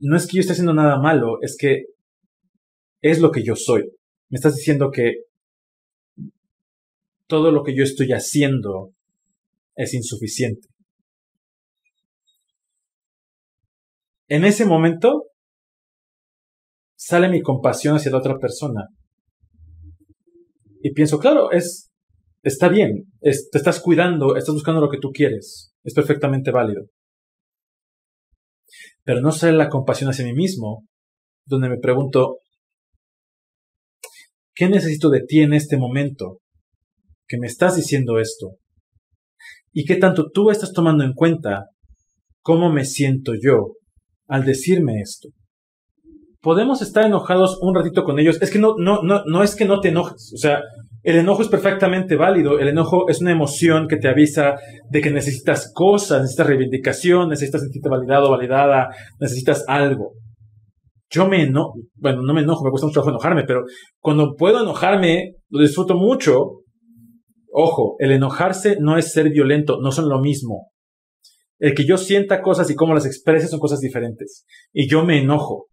[0.00, 1.84] no es que yo esté haciendo nada malo, es que
[3.00, 3.90] es lo que yo soy.
[4.28, 5.14] Me estás diciendo que
[7.26, 8.92] todo lo que yo estoy haciendo
[9.74, 10.68] es insuficiente.
[14.32, 15.24] En ese momento
[16.96, 18.88] sale mi compasión hacia la otra persona
[20.80, 21.92] y pienso, claro, es,
[22.42, 26.84] está bien, te estás cuidando, estás buscando lo que tú quieres, es perfectamente válido.
[29.04, 30.88] Pero no sale la compasión hacia mí mismo,
[31.44, 32.38] donde me pregunto,
[34.54, 36.38] ¿qué necesito de ti en este momento?
[37.28, 38.56] Que me estás diciendo esto.
[39.72, 41.66] ¿Y qué tanto tú estás tomando en cuenta
[42.40, 43.74] cómo me siento yo
[44.32, 45.28] al decirme esto?
[46.42, 48.42] podemos estar enojados un ratito con ellos.
[48.42, 50.32] Es que no, no, no, no es que no te enojes.
[50.34, 50.60] O sea,
[51.02, 52.58] el enojo es perfectamente válido.
[52.58, 54.56] El enojo es una emoción que te avisa
[54.90, 58.88] de que necesitas cosas, necesitas reivindicación, necesitas sentirte validado, validada,
[59.20, 60.14] necesitas algo.
[61.10, 63.64] Yo me enojo, bueno, no me enojo, me cuesta mucho enojarme, pero
[64.00, 66.62] cuando puedo enojarme, lo disfruto mucho.
[67.54, 70.71] Ojo, el enojarse no es ser violento, no son lo mismo.
[71.62, 74.44] El que yo sienta cosas y cómo las exprese son cosas diferentes.
[74.72, 75.68] Y yo me enojo.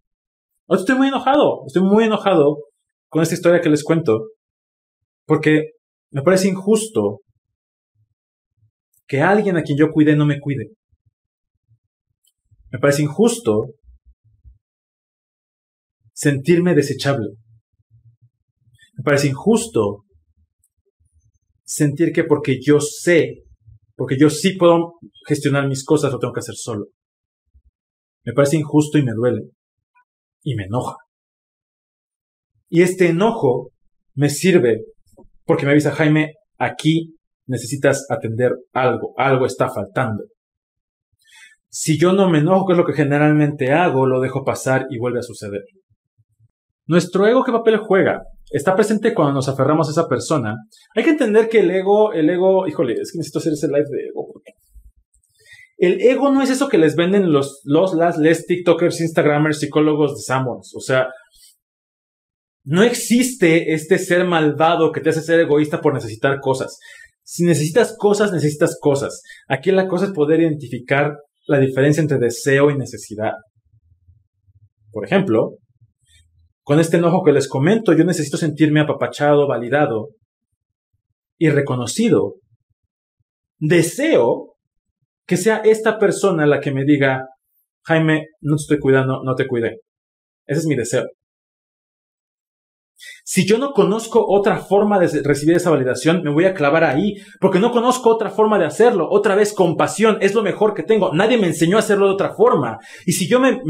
[0.68, 2.58] Estoy muy enojado, estoy muy enojado
[3.08, 4.28] con esta historia que les cuento,
[5.26, 5.72] porque
[6.12, 7.22] me parece injusto
[9.08, 10.68] que alguien a quien yo cuide no me cuide.
[12.70, 13.70] Me parece injusto
[16.12, 17.30] sentirme desechable.
[18.96, 20.04] Me parece injusto
[21.64, 23.42] sentir que porque yo sé,
[24.00, 24.94] porque yo sí puedo
[25.26, 26.86] gestionar mis cosas, lo tengo que hacer solo.
[28.24, 29.42] Me parece injusto y me duele
[30.42, 30.96] y me enoja.
[32.70, 33.72] Y este enojo
[34.14, 34.84] me sirve
[35.44, 40.24] porque me avisa Jaime, aquí necesitas atender algo, algo está faltando.
[41.68, 44.98] Si yo no me enojo, que es lo que generalmente hago, lo dejo pasar y
[44.98, 45.64] vuelve a suceder.
[46.86, 48.22] Nuestro ego, ¿qué papel juega?
[48.50, 50.56] Está presente cuando nos aferramos a esa persona.
[50.96, 53.86] Hay que entender que el ego, el ego, híjole, es que necesito hacer ese live
[53.90, 54.26] de ego.
[55.78, 60.14] El ego no es eso que les venden los, los, las, les TikTokers, Instagramers, psicólogos
[60.14, 60.74] de Samuels.
[60.76, 61.08] O sea,
[62.64, 66.78] no existe este ser malvado que te hace ser egoísta por necesitar cosas.
[67.22, 69.22] Si necesitas cosas, necesitas cosas.
[69.48, 73.32] Aquí la cosa es poder identificar la diferencia entre deseo y necesidad.
[74.90, 75.56] Por ejemplo,
[76.70, 80.10] con este enojo que les comento, yo necesito sentirme apapachado, validado.
[81.36, 82.36] y reconocido,
[83.58, 84.54] deseo
[85.26, 87.26] que sea esta persona la que me diga,
[87.86, 89.80] Jaime, no te estoy cuidando, no te cuidé.
[90.46, 91.06] Ese es mi deseo.
[93.24, 97.14] Si yo no conozco otra forma de recibir esa validación, me voy a clavar ahí,
[97.40, 99.08] porque no conozco otra forma de hacerlo.
[99.10, 101.12] Otra vez, compasión es lo mejor que tengo.
[101.12, 102.78] Nadie me enseñó a hacerlo de otra forma.
[103.06, 103.60] Y si yo me,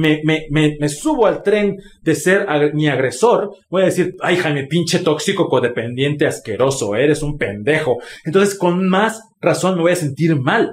[0.89, 6.27] subo al tren de ser mi agresor, voy a decir, ay Jaime, pinche tóxico, codependiente,
[6.27, 7.99] asqueroso, eres un pendejo.
[8.25, 10.71] Entonces, con más razón me voy a sentir mal.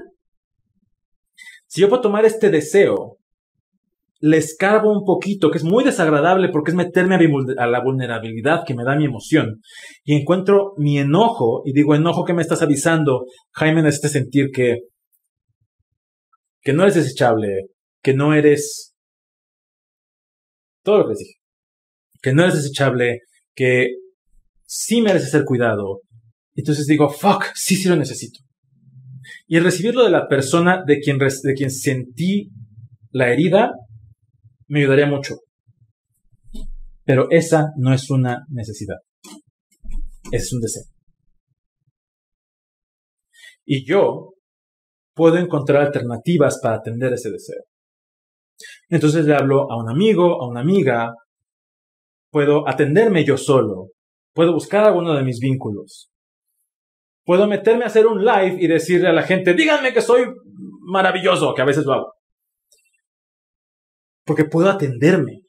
[1.68, 3.18] Si yo puedo tomar este deseo
[4.20, 7.15] le escarbo un poquito, que es muy desagradable porque es meterme
[7.57, 9.61] a, la vulnerabilidad que me da mi emoción.
[10.03, 14.80] Y encuentro mi enojo y digo, enojo que me estás avisando, Jaime necesita sentir que,
[16.61, 17.68] que no eres desechable,
[18.01, 18.93] que no eres...
[20.84, 21.34] Todo lo que les dije.
[22.22, 23.20] Que no eres desechable,
[23.53, 23.89] que
[24.65, 26.01] sí mereces ser cuidado.
[26.55, 28.39] Entonces digo, fuck, sí, sí lo necesito.
[29.45, 32.49] Y el recibirlo de la persona de quien, de quien sentí
[33.11, 33.72] la herida,
[34.68, 35.36] me ayudaría mucho.
[37.03, 38.97] Pero esa no es una necesidad.
[40.32, 40.84] Es un deseo.
[43.65, 44.34] Y yo
[45.13, 47.63] puedo encontrar alternativas para atender ese deseo.
[48.89, 51.13] Entonces le hablo a un amigo, a una amiga,
[52.32, 53.89] puedo atenderme yo solo,
[54.34, 56.09] puedo buscar alguno de mis vínculos,
[57.26, 60.26] puedo meterme a hacer un live y decirle a la gente, díganme que soy
[60.82, 62.16] maravilloso, que a veces lo hago
[64.28, 65.41] porque puedo atenderme.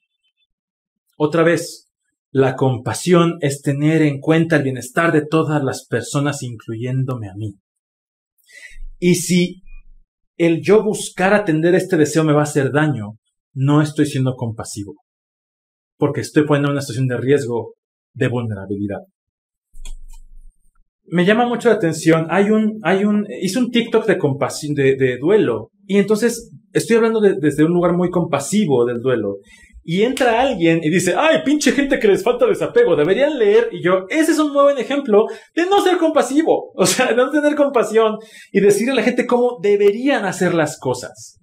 [1.18, 1.90] Otra vez,
[2.30, 7.56] la compasión es tener en cuenta el bienestar de todas las personas, incluyéndome a mí.
[9.00, 9.62] Y si
[10.36, 13.18] el yo buscar atender este deseo me va a hacer daño,
[13.52, 14.94] no estoy siendo compasivo,
[15.96, 17.74] porque estoy poniendo una situación de riesgo,
[18.14, 19.00] de vulnerabilidad.
[21.10, 24.96] Me llama mucho la atención, hay un, hay un, hice un TikTok de compasión, de,
[24.96, 29.36] de duelo, y entonces estoy hablando desde un lugar muy compasivo del duelo.
[29.90, 33.70] Y entra alguien y dice, ay, pinche gente que les falta desapego, deberían leer.
[33.72, 37.30] Y yo, ese es un buen ejemplo de no ser compasivo, o sea, de no
[37.30, 38.18] tener compasión
[38.52, 41.38] y decirle a la gente cómo deberían hacer las cosas.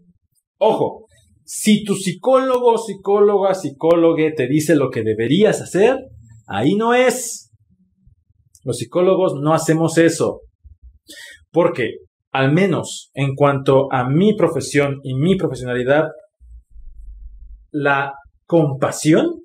[0.59, 1.07] Ojo,
[1.43, 5.97] si tu psicólogo, psicóloga, psicólogo te dice lo que deberías hacer,
[6.45, 7.51] ahí no es.
[8.66, 10.41] Los psicólogos no hacemos eso.
[11.51, 11.99] Porque
[12.32, 16.07] al menos en cuanto a mi profesión y mi profesionalidad,
[17.72, 18.13] la
[18.45, 19.43] compasión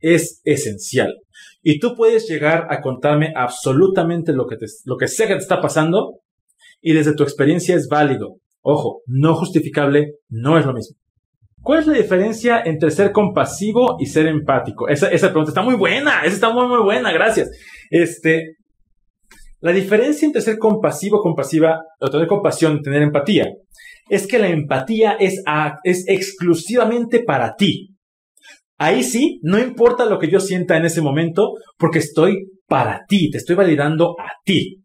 [0.00, 1.14] es esencial.
[1.62, 6.20] Y tú puedes llegar a contarme absolutamente lo que, lo que que te está pasando
[6.82, 8.36] y desde tu experiencia es válido.
[8.60, 10.98] Ojo, no justificable, no es lo mismo.
[11.62, 14.88] ¿Cuál es la diferencia entre ser compasivo y ser empático?
[14.88, 17.50] Esa, pregunta está muy buena, esa está muy, muy buena, gracias.
[17.90, 18.56] Este,
[19.60, 23.52] la diferencia entre ser compasivo, compasiva, o tener compasión tener empatía,
[24.08, 25.42] es que la empatía es,
[25.84, 27.94] es exclusivamente para ti.
[28.78, 33.30] Ahí sí, no importa lo que yo sienta en ese momento, porque estoy para ti,
[33.30, 34.84] te estoy validando a ti.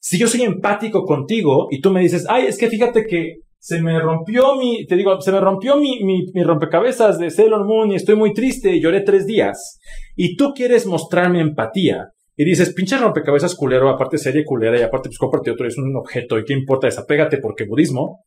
[0.00, 3.82] Si yo soy empático contigo y tú me dices, ay, es que fíjate que se
[3.82, 7.90] me rompió mi, te digo, se me rompió mi, mi, mi rompecabezas de Sailor Moon
[7.90, 9.78] y estoy muy triste y lloré tres días,
[10.16, 15.08] y tú quieres mostrarme empatía, y dices, pinche rompecabezas culero, aparte serie culera y aparte
[15.08, 18.24] pues cómprate otro, es un objeto y qué importa, desapégate porque budismo.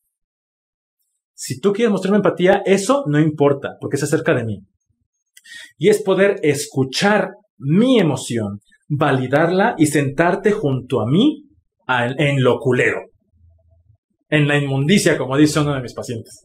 [1.33, 4.59] Si tú quieres mostrarme empatía, eso no importa porque es acerca de mí.
[5.77, 8.59] Y es poder escuchar mi emoción,
[8.89, 11.45] validarla y sentarte junto a mí
[11.87, 13.10] en lo culero.
[14.31, 16.43] En la inmundicia, como dice uno de mis pacientes.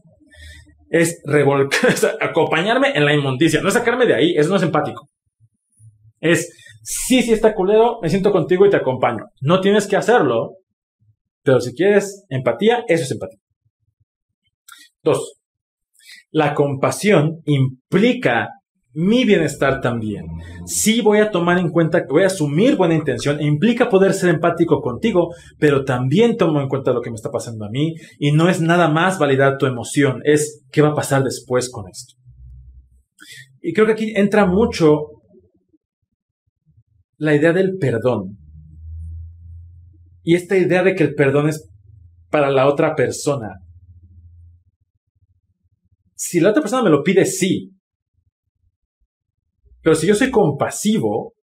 [0.91, 5.09] Es revolcar, acompañarme en la inmundicia, no sacarme de ahí, eso no es empático.
[6.21, 6.51] Es
[6.83, 9.25] sí, sí está culero, me siento contigo y te acompaño.
[9.41, 10.59] No tienes que hacerlo,
[11.43, 13.39] pero si quieres empatía, eso es empatía.
[15.03, 15.39] Dos,
[16.31, 18.49] la compasión implica
[18.97, 20.25] mi bienestar también.
[20.65, 24.31] Sí voy a tomar en cuenta, voy a asumir buena intención, e implica poder ser
[24.31, 28.33] empático contigo, pero también tomo en cuenta lo que me está pasando a mí y
[28.33, 32.15] no es nada más validar tu emoción, es qué va a pasar después con esto.
[33.61, 35.09] Y creo que aquí entra mucho
[37.19, 38.39] la idea del perdón.
[40.23, 41.69] Y esta idea de que el perdón es
[42.31, 43.57] para la otra persona.
[46.15, 47.76] Si la otra persona me lo pide, sí.
[49.87, 51.35] Pero si yo soy compasivo,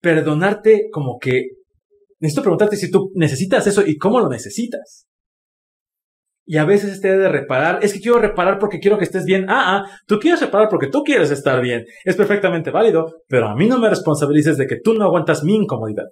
[0.00, 1.50] perdonarte como que...
[2.18, 5.06] Necesito preguntarte si tú necesitas eso y cómo lo necesitas.
[6.44, 9.46] Y a veces este de reparar, es que quiero reparar porque quiero que estés bien.
[9.48, 11.84] Ah, ah, tú quieres reparar porque tú quieres estar bien.
[12.04, 15.54] Es perfectamente válido, pero a mí no me responsabilices de que tú no aguantas mi
[15.54, 16.06] incomodidad.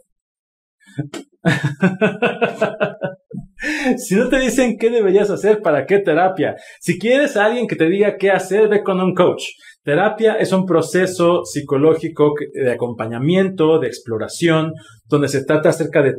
[3.96, 6.54] si no te dicen qué deberías hacer, ¿para qué terapia?
[6.78, 9.42] Si quieres a alguien que te diga qué hacer, ve con un coach.
[9.82, 14.72] Terapia es un proceso psicológico de acompañamiento, de exploración,
[15.06, 16.14] donde se trata acerca de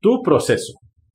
[0.00, 0.72] tu proceso,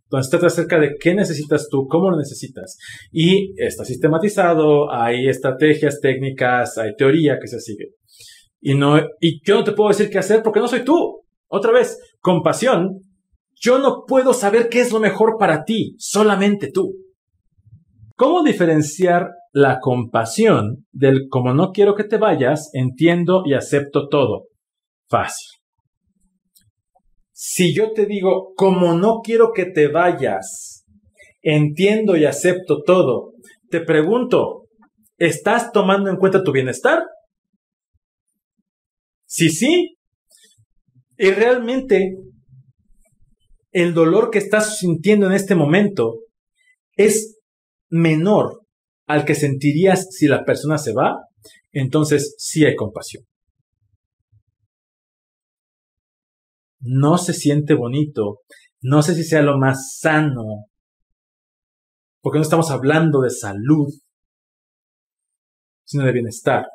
[0.09, 2.77] donde se trata acerca de qué necesitas tú, cómo lo necesitas.
[3.11, 7.89] Y está sistematizado, hay estrategias, técnicas, hay teoría que se sigue.
[8.61, 11.23] Y, no, y yo no te puedo decir qué hacer porque no soy tú.
[11.47, 13.01] Otra vez, compasión.
[13.59, 16.93] Yo no puedo saber qué es lo mejor para ti, solamente tú.
[18.15, 24.47] ¿Cómo diferenciar la compasión del como no quiero que te vayas, entiendo y acepto todo?
[25.07, 25.47] Fácil.
[27.31, 30.83] Si yo te digo, como no quiero que te vayas,
[31.41, 33.31] entiendo y acepto todo,
[33.69, 34.65] te pregunto,
[35.17, 37.03] ¿estás tomando en cuenta tu bienestar?
[39.25, 39.95] Sí, sí.
[41.17, 42.17] Y realmente
[43.71, 46.19] el dolor que estás sintiendo en este momento
[46.97, 47.39] es
[47.89, 48.64] menor
[49.05, 51.27] al que sentirías si la persona se va,
[51.71, 53.23] entonces sí hay compasión.
[56.79, 58.41] No se siente bonito,
[58.81, 60.67] no sé si sea lo más sano,
[62.21, 63.87] porque no estamos hablando de salud,
[65.83, 66.65] sino de bienestar.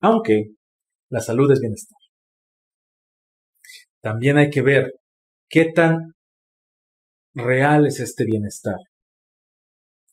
[0.00, 0.54] Aunque
[1.08, 1.98] la salud es bienestar.
[4.00, 4.94] También hay que ver
[5.48, 6.14] qué tan
[7.34, 8.76] real es este bienestar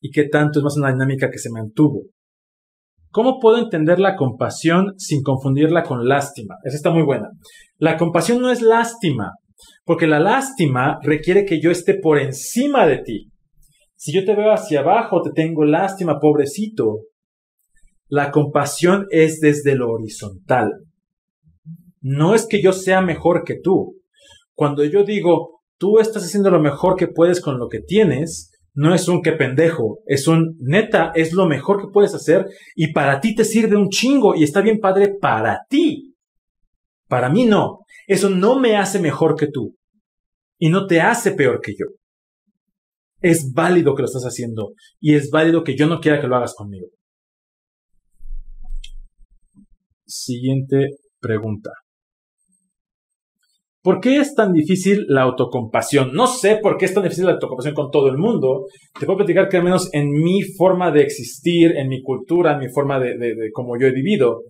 [0.02, 2.04] y qué tanto es más una dinámica que se mantuvo.
[3.10, 6.56] ¿Cómo puedo entender la compasión sin confundirla con lástima?
[6.64, 7.30] Esa está muy buena.
[7.78, 9.32] La compasión no es lástima,
[9.86, 13.32] porque la lástima requiere que yo esté por encima de ti.
[13.96, 17.06] Si yo te veo hacia abajo, te tengo lástima, pobrecito.
[18.08, 20.72] La compasión es desde lo horizontal.
[22.02, 23.96] No es que yo sea mejor que tú.
[24.54, 28.94] Cuando yo digo, tú estás haciendo lo mejor que puedes con lo que tienes, no
[28.94, 33.20] es un que pendejo, es un neta, es lo mejor que puedes hacer y para
[33.20, 36.14] ti te sirve un chingo y está bien padre para ti.
[37.08, 37.80] Para mí no.
[38.06, 39.76] Eso no me hace mejor que tú
[40.60, 41.88] y no te hace peor que yo.
[43.20, 46.36] Es válido que lo estás haciendo y es válido que yo no quiera que lo
[46.36, 46.90] hagas conmigo.
[50.06, 51.72] Siguiente pregunta.
[53.88, 56.12] ¿Por qué es tan difícil la autocompasión?
[56.12, 58.66] No sé por qué es tan difícil la autocompasión con todo el mundo.
[59.00, 62.60] Te puedo platicar que al menos en mi forma de existir, en mi cultura, en
[62.60, 64.42] mi forma de, de, cómo yo he vivido,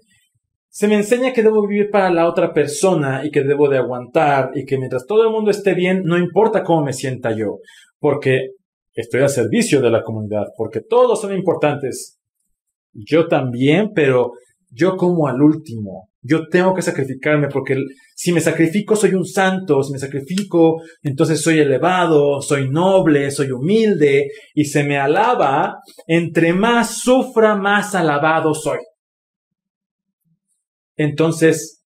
[0.70, 4.50] se me enseña que debo vivir para la otra persona y que debo de aguantar
[4.56, 7.60] y que mientras todo el mundo esté bien, no importa cómo me sienta yo,
[8.00, 8.54] porque
[8.96, 12.18] estoy al servicio de la comunidad, porque todos son importantes.
[12.92, 14.32] Yo también, pero
[14.72, 16.10] yo como al último.
[16.28, 17.78] Yo tengo que sacrificarme porque
[18.16, 23.52] si me sacrifico soy un santo, si me sacrifico entonces soy elevado, soy noble, soy
[23.52, 28.80] humilde y se me alaba, entre más sufra, más alabado soy.
[30.98, 31.84] Entonces,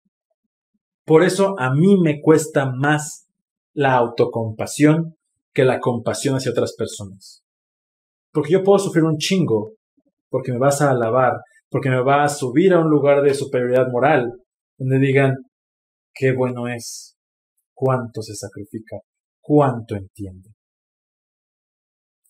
[1.04, 3.28] por eso a mí me cuesta más
[3.74, 5.16] la autocompasión
[5.54, 7.44] que la compasión hacia otras personas.
[8.32, 9.74] Porque yo puedo sufrir un chingo
[10.30, 11.34] porque me vas a alabar,
[11.70, 14.34] porque me va a subir a un lugar de superioridad moral,
[14.78, 15.36] donde digan,
[16.14, 17.18] qué bueno es,
[17.74, 18.98] cuánto se sacrifica,
[19.40, 20.50] cuánto entiende.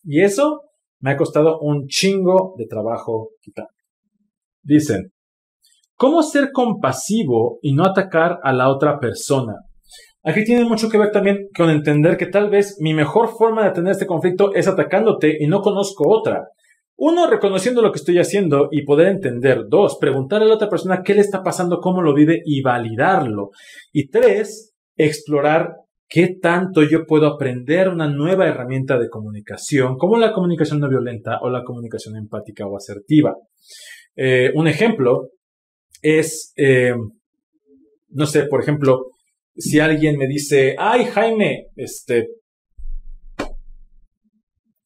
[0.04, 0.62] Y eso
[1.02, 3.68] me ha costado un chingo de trabajo quitar.
[4.62, 5.12] Dicen,
[5.96, 9.56] ¿cómo ser compasivo y no atacar a la otra persona?
[10.24, 13.72] Aquí tiene mucho que ver también con entender que tal vez mi mejor forma de
[13.72, 16.50] tener este conflicto es atacándote y no conozco otra.
[17.02, 19.68] Uno, reconociendo lo que estoy haciendo y poder entender.
[19.70, 23.52] Dos, preguntarle a la otra persona qué le está pasando, cómo lo vive y validarlo.
[23.93, 25.76] Y tres, explorar
[26.10, 31.39] qué tanto yo puedo aprender una nueva herramienta de comunicación, como la comunicación no violenta
[31.41, 33.34] o la comunicación empática o asertiva.
[34.18, 35.30] Eh, un ejemplo
[36.02, 36.95] es, eh,
[38.10, 39.12] no sé, por ejemplo,
[39.56, 42.28] si alguien me dice, ay Jaime, este,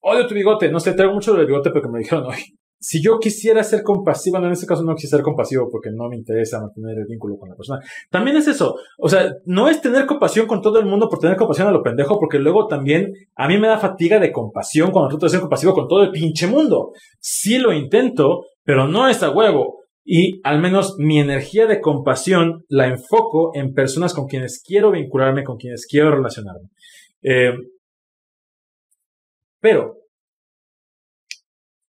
[0.04, 2.38] odio tu bigote, no sé, traigo mucho del bigote porque me dijeron hoy.
[2.86, 6.10] Si yo quisiera ser compasivo, no, en este caso no quisiera ser compasivo porque no
[6.10, 7.80] me interesa mantener el vínculo con la persona.
[8.10, 8.76] También es eso.
[8.97, 11.82] O sea, no es tener compasión con todo el mundo por tener compasión a lo
[11.82, 15.39] pendejo, porque luego también a mí me da fatiga de compasión cuando trato de ser
[15.39, 16.91] compasivo con todo el pinche mundo.
[17.22, 19.78] Sí lo intento, pero no es a huevo.
[20.04, 25.45] Y al menos mi energía de compasión la enfoco en personas con quienes quiero vincularme,
[25.45, 26.68] con quienes quiero relacionarme.
[27.22, 27.54] Eh,
[29.64, 29.95] pero,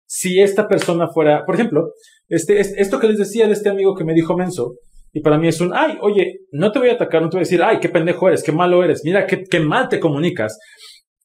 [0.07, 1.91] si esta persona fuera, por ejemplo,
[2.29, 4.77] este, esto que les decía de este amigo que me dijo Menso,
[5.13, 7.41] Y para mí es un, ay, oye, no te voy a atacar, no te voy
[7.41, 10.57] a decir, ay, qué pendejo eres, qué malo eres, mira, qué, qué mal te comunicas.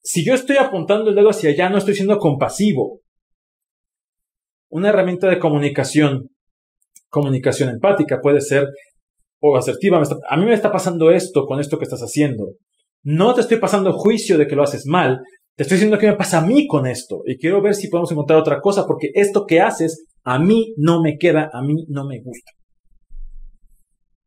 [0.02, 3.02] Si yo estoy apuntando el dedo hacia allá, no estoy siendo compasivo.
[4.70, 6.30] Una herramienta de comunicación,
[7.10, 8.68] comunicación empática, puede ser
[9.39, 10.02] o asertiva.
[10.28, 12.56] a mí me está pasando esto con esto que estás haciendo.
[13.04, 15.22] No te estoy pasando juicio de que lo haces mal,
[15.60, 18.10] te estoy diciendo qué me pasa a mí con esto y quiero ver si podemos
[18.14, 22.07] encontrar otra cosa porque esto que haces a mí no me queda, a mí no
[22.07, 22.53] me gusta.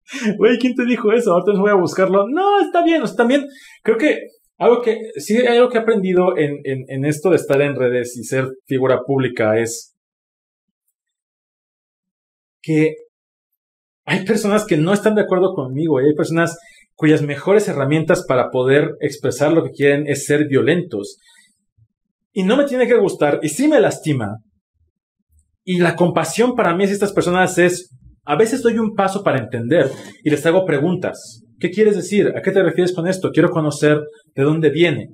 [0.37, 1.33] Güey, ¿quién te dijo eso?
[1.33, 2.27] Ahorita voy a buscarlo.
[2.29, 3.47] No, está bien, o sea, también
[3.83, 4.19] creo que
[4.59, 7.77] algo que, sí, hay algo que he aprendido en, en, en esto de estar en
[7.77, 9.97] redes y ser figura pública es
[12.63, 12.97] que
[14.05, 16.59] hay personas que no están de acuerdo conmigo y hay personas
[17.03, 21.19] cuyas mejores herramientas para poder expresar lo que quieren es ser violentos.
[22.33, 24.37] Y no me tiene que gustar y sí me lastima.
[25.65, 27.91] Y la compasión para mí es estas personas es
[28.25, 29.91] a veces doy un paso para entender
[30.23, 31.43] y les hago preguntas.
[31.59, 32.29] ¿Qué quieres decir?
[32.37, 33.33] ¿A qué te refieres con esto?
[33.33, 33.99] Quiero conocer
[34.37, 35.09] de dónde viene.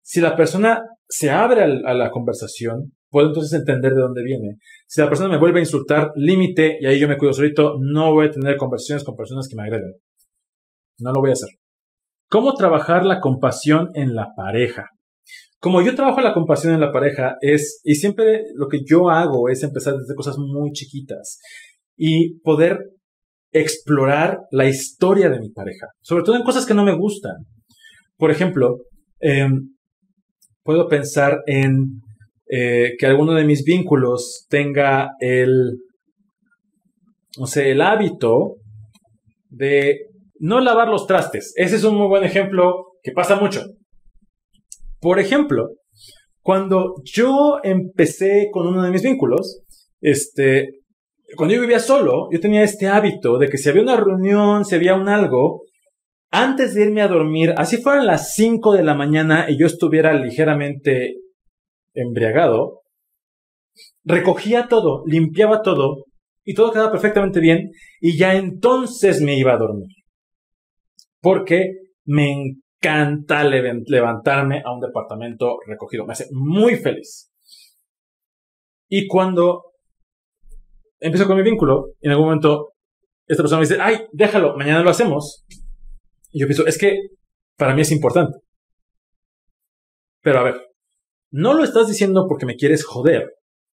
[0.00, 4.56] Si la persona se abre a la conversación, puedo entonces entender de dónde viene.
[4.86, 8.14] Si la persona me vuelve a insultar, límite, y ahí yo me cuido solito, no
[8.14, 9.92] voy a tener conversaciones con personas que me agreden.
[10.98, 11.50] No lo voy a hacer.
[12.28, 14.86] ¿Cómo trabajar la compasión en la pareja?
[15.60, 19.48] Como yo trabajo la compasión en la pareja es, y siempre lo que yo hago
[19.48, 21.38] es empezar desde cosas muy chiquitas
[21.96, 22.78] y poder
[23.52, 27.46] explorar la historia de mi pareja, sobre todo en cosas que no me gustan.
[28.16, 28.78] Por ejemplo,
[29.20, 29.74] em,
[30.64, 32.00] puedo pensar en
[32.50, 35.78] eh, que alguno de mis vínculos tenga el,
[37.38, 38.56] no sé, el hábito
[39.48, 39.98] de
[40.38, 41.52] no lavar los trastes.
[41.56, 43.62] Ese es un muy buen ejemplo que pasa mucho.
[45.00, 45.68] Por ejemplo,
[46.40, 49.62] cuando yo empecé con uno de mis vínculos,
[50.00, 50.80] este,
[51.36, 54.74] cuando yo vivía solo, yo tenía este hábito de que si había una reunión, si
[54.74, 55.62] había un algo,
[56.30, 60.12] antes de irme a dormir, así fueran las 5 de la mañana y yo estuviera
[60.14, 61.14] ligeramente
[61.94, 62.82] embriagado,
[64.04, 66.04] recogía todo, limpiaba todo
[66.44, 67.70] y todo quedaba perfectamente bien
[68.00, 69.88] y ya entonces me iba a dormir.
[71.24, 71.72] Porque
[72.04, 77.32] me encanta levantarme a un departamento recogido, me hace muy feliz.
[78.90, 79.72] Y cuando
[81.00, 82.74] empiezo con mi vínculo, en algún momento
[83.26, 85.46] esta persona me dice, ay, déjalo, mañana lo hacemos.
[86.30, 86.98] Y yo pienso, es que
[87.56, 88.36] para mí es importante.
[90.20, 90.60] Pero a ver,
[91.30, 93.30] no lo estás diciendo porque me quieres joder.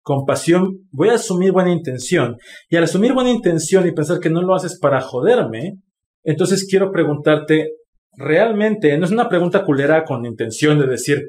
[0.03, 2.39] Compasión, voy a asumir buena intención.
[2.69, 5.81] Y al asumir buena intención y pensar que no lo haces para joderme,
[6.27, 7.71] entonces quiero preguntarte,
[8.17, 11.23] realmente, no es una pregunta culera con intención de decir,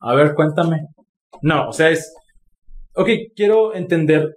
[0.00, 0.86] a ver, cuéntame.
[1.42, 2.14] No, o sea, es,
[2.94, 4.36] ok, quiero entender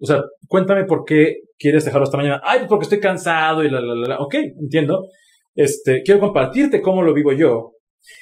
[0.00, 2.40] o sea, cuéntame por qué quieres dejarlo hasta mañana.
[2.44, 4.18] Ay, porque estoy cansado y la, la, la, la.
[4.20, 5.08] Ok, entiendo.
[5.54, 7.72] Este, quiero compartirte cómo lo vivo yo.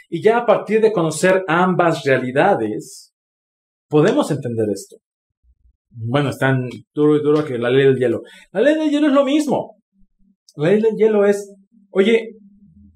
[0.09, 3.13] Y ya a partir de conocer ambas realidades,
[3.89, 4.97] podemos entender esto.
[5.91, 8.23] Bueno, es tan duro y duro que la ley del hielo.
[8.53, 9.76] La ley del hielo es lo mismo.
[10.57, 11.55] La ley del hielo es,
[11.91, 12.37] oye,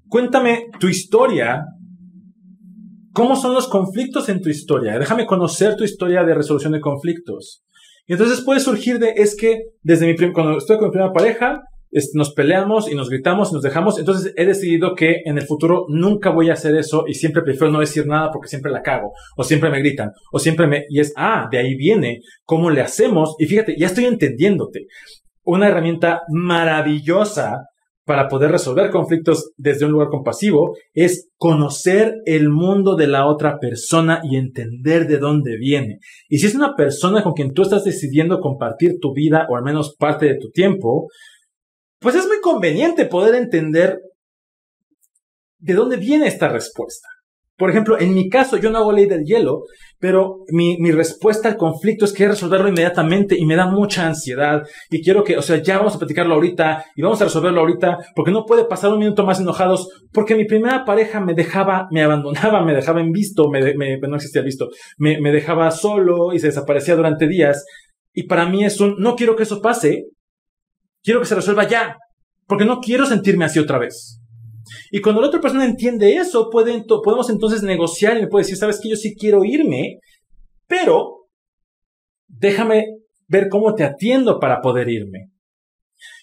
[0.07, 1.63] cuéntame tu historia.
[3.13, 4.97] ¿Cómo son los conflictos en tu historia?
[4.97, 7.63] Déjame conocer tu historia de resolución de conflictos.
[8.07, 11.61] Y entonces puede surgir de, es que desde mi cuando estoy con mi primera pareja,
[12.13, 15.85] nos peleamos y nos gritamos y nos dejamos, entonces he decidido que en el futuro
[15.89, 19.11] nunca voy a hacer eso y siempre prefiero no decir nada porque siempre la cago,
[19.35, 22.81] o siempre me gritan, o siempre me, y es, ah, de ahí viene, cómo le
[22.81, 24.85] hacemos, y fíjate, ya estoy entendiéndote.
[25.43, 27.65] Una herramienta maravillosa
[28.05, 33.57] para poder resolver conflictos desde un lugar compasivo es conocer el mundo de la otra
[33.59, 35.99] persona y entender de dónde viene.
[36.27, 39.63] Y si es una persona con quien tú estás decidiendo compartir tu vida o al
[39.63, 41.07] menos parte de tu tiempo,
[41.99, 43.99] pues es muy conveniente poder entender
[45.59, 47.07] de dónde viene esta respuesta.
[47.61, 49.65] Por ejemplo, en mi caso, yo no hago ley del hielo,
[49.99, 54.63] pero mi, respuesta al conflicto es que resolverlo inmediatamente y me da mucha ansiedad.
[54.89, 57.99] Y quiero que, o sea, ya vamos a platicarlo ahorita y vamos a resolverlo ahorita,
[58.15, 62.01] porque no puede pasar un minuto más enojados, porque mi primera pareja me dejaba, me
[62.01, 66.39] abandonaba, me dejaba en visto, me, me no existía visto, me, me dejaba solo y
[66.39, 67.63] se desaparecía durante días.
[68.11, 70.05] Y para mí es un, no quiero que eso pase,
[71.03, 71.95] quiero que se resuelva ya,
[72.47, 74.20] porque no quiero sentirme así otra vez.
[74.91, 78.79] Y cuando la otra persona entiende eso, podemos entonces negociar y me puede decir, sabes
[78.81, 79.99] que yo sí quiero irme,
[80.67, 81.27] pero
[82.27, 82.85] déjame
[83.27, 85.31] ver cómo te atiendo para poder irme.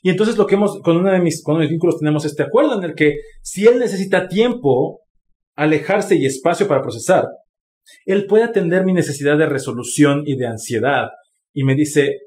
[0.03, 2.24] Y entonces lo que hemos, con uno de mis, con uno de mis vínculos tenemos
[2.24, 5.01] este acuerdo en el que si él necesita tiempo,
[5.55, 7.26] alejarse y espacio para procesar,
[8.05, 11.09] él puede atender mi necesidad de resolución y de ansiedad.
[11.53, 12.18] Y me dice,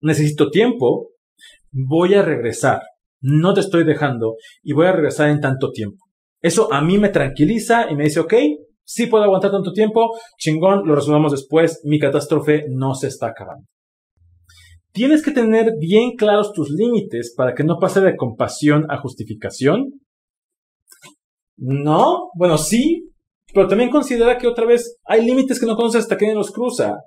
[0.00, 1.10] necesito tiempo,
[1.70, 2.82] voy a regresar,
[3.26, 6.04] no te estoy dejando y voy a regresar en tanto tiempo.
[6.42, 8.34] Eso a mí me tranquiliza y me dice, ok,
[8.84, 13.64] sí puedo aguantar tanto tiempo, chingón, lo resolvamos después, mi catástrofe no se está acabando.
[14.92, 20.00] Tienes que tener bien claros tus límites para que no pase de compasión a justificación.
[21.56, 23.10] No, bueno, sí,
[23.54, 26.98] pero también considera que otra vez hay límites que no conoces hasta que los cruza.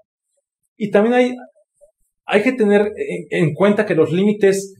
[0.77, 1.35] Y también hay,
[2.25, 2.91] hay que tener
[3.29, 4.73] en, cuenta que los límites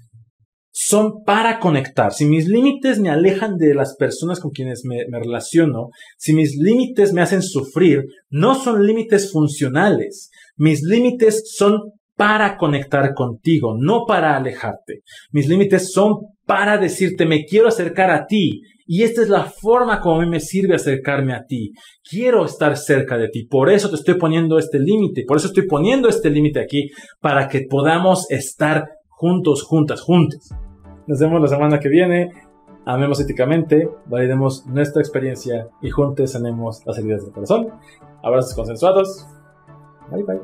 [0.80, 2.13] son para conectar.
[2.13, 7.13] Si mis límites me alejan de las personas con quienes me, relaciono, si mis límites
[7.13, 10.30] me hacen sufrir, no son límites funcionales.
[10.55, 15.01] Mis límites son para conectar contigo, no para alejarte.
[15.32, 19.99] Mis límites son para decirte me quiero acercar a ti y esta es la forma
[19.99, 21.71] como a mí me sirve acercarme a ti.
[22.07, 23.47] Quiero estar cerca de ti.
[23.47, 25.23] Por eso te estoy poniendo este límite.
[25.28, 30.51] Por eso estoy poniendo este límite aquí para que podamos estar juntos, juntas, juntos.
[31.08, 32.34] Nos vemos la semana que viene.
[32.86, 37.70] Amemos éticamente, validemos nuestra experiencia y juntos sanemos las heridas del corazón.
[38.22, 39.26] Abrazos consensuados.
[40.12, 40.41] Bye bye.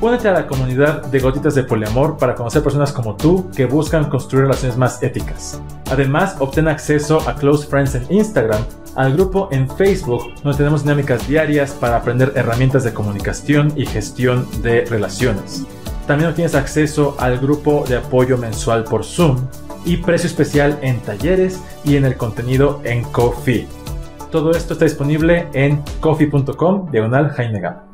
[0.00, 4.08] Únete a la comunidad de Gotitas de Poliamor para conocer personas como tú que buscan
[4.08, 5.60] construir relaciones más éticas.
[5.90, 8.62] Además, obtén acceso a Close Friends en Instagram,
[8.94, 14.46] al grupo en Facebook, donde tenemos dinámicas diarias para aprender herramientas de comunicación y gestión
[14.62, 15.66] de relaciones.
[16.06, 19.38] También obtienes acceso al grupo de apoyo mensual por Zoom
[19.86, 23.66] y precio especial en talleres y en el contenido en Coffee.
[24.30, 27.85] Todo esto está disponible en coffee.com diagonal Jaime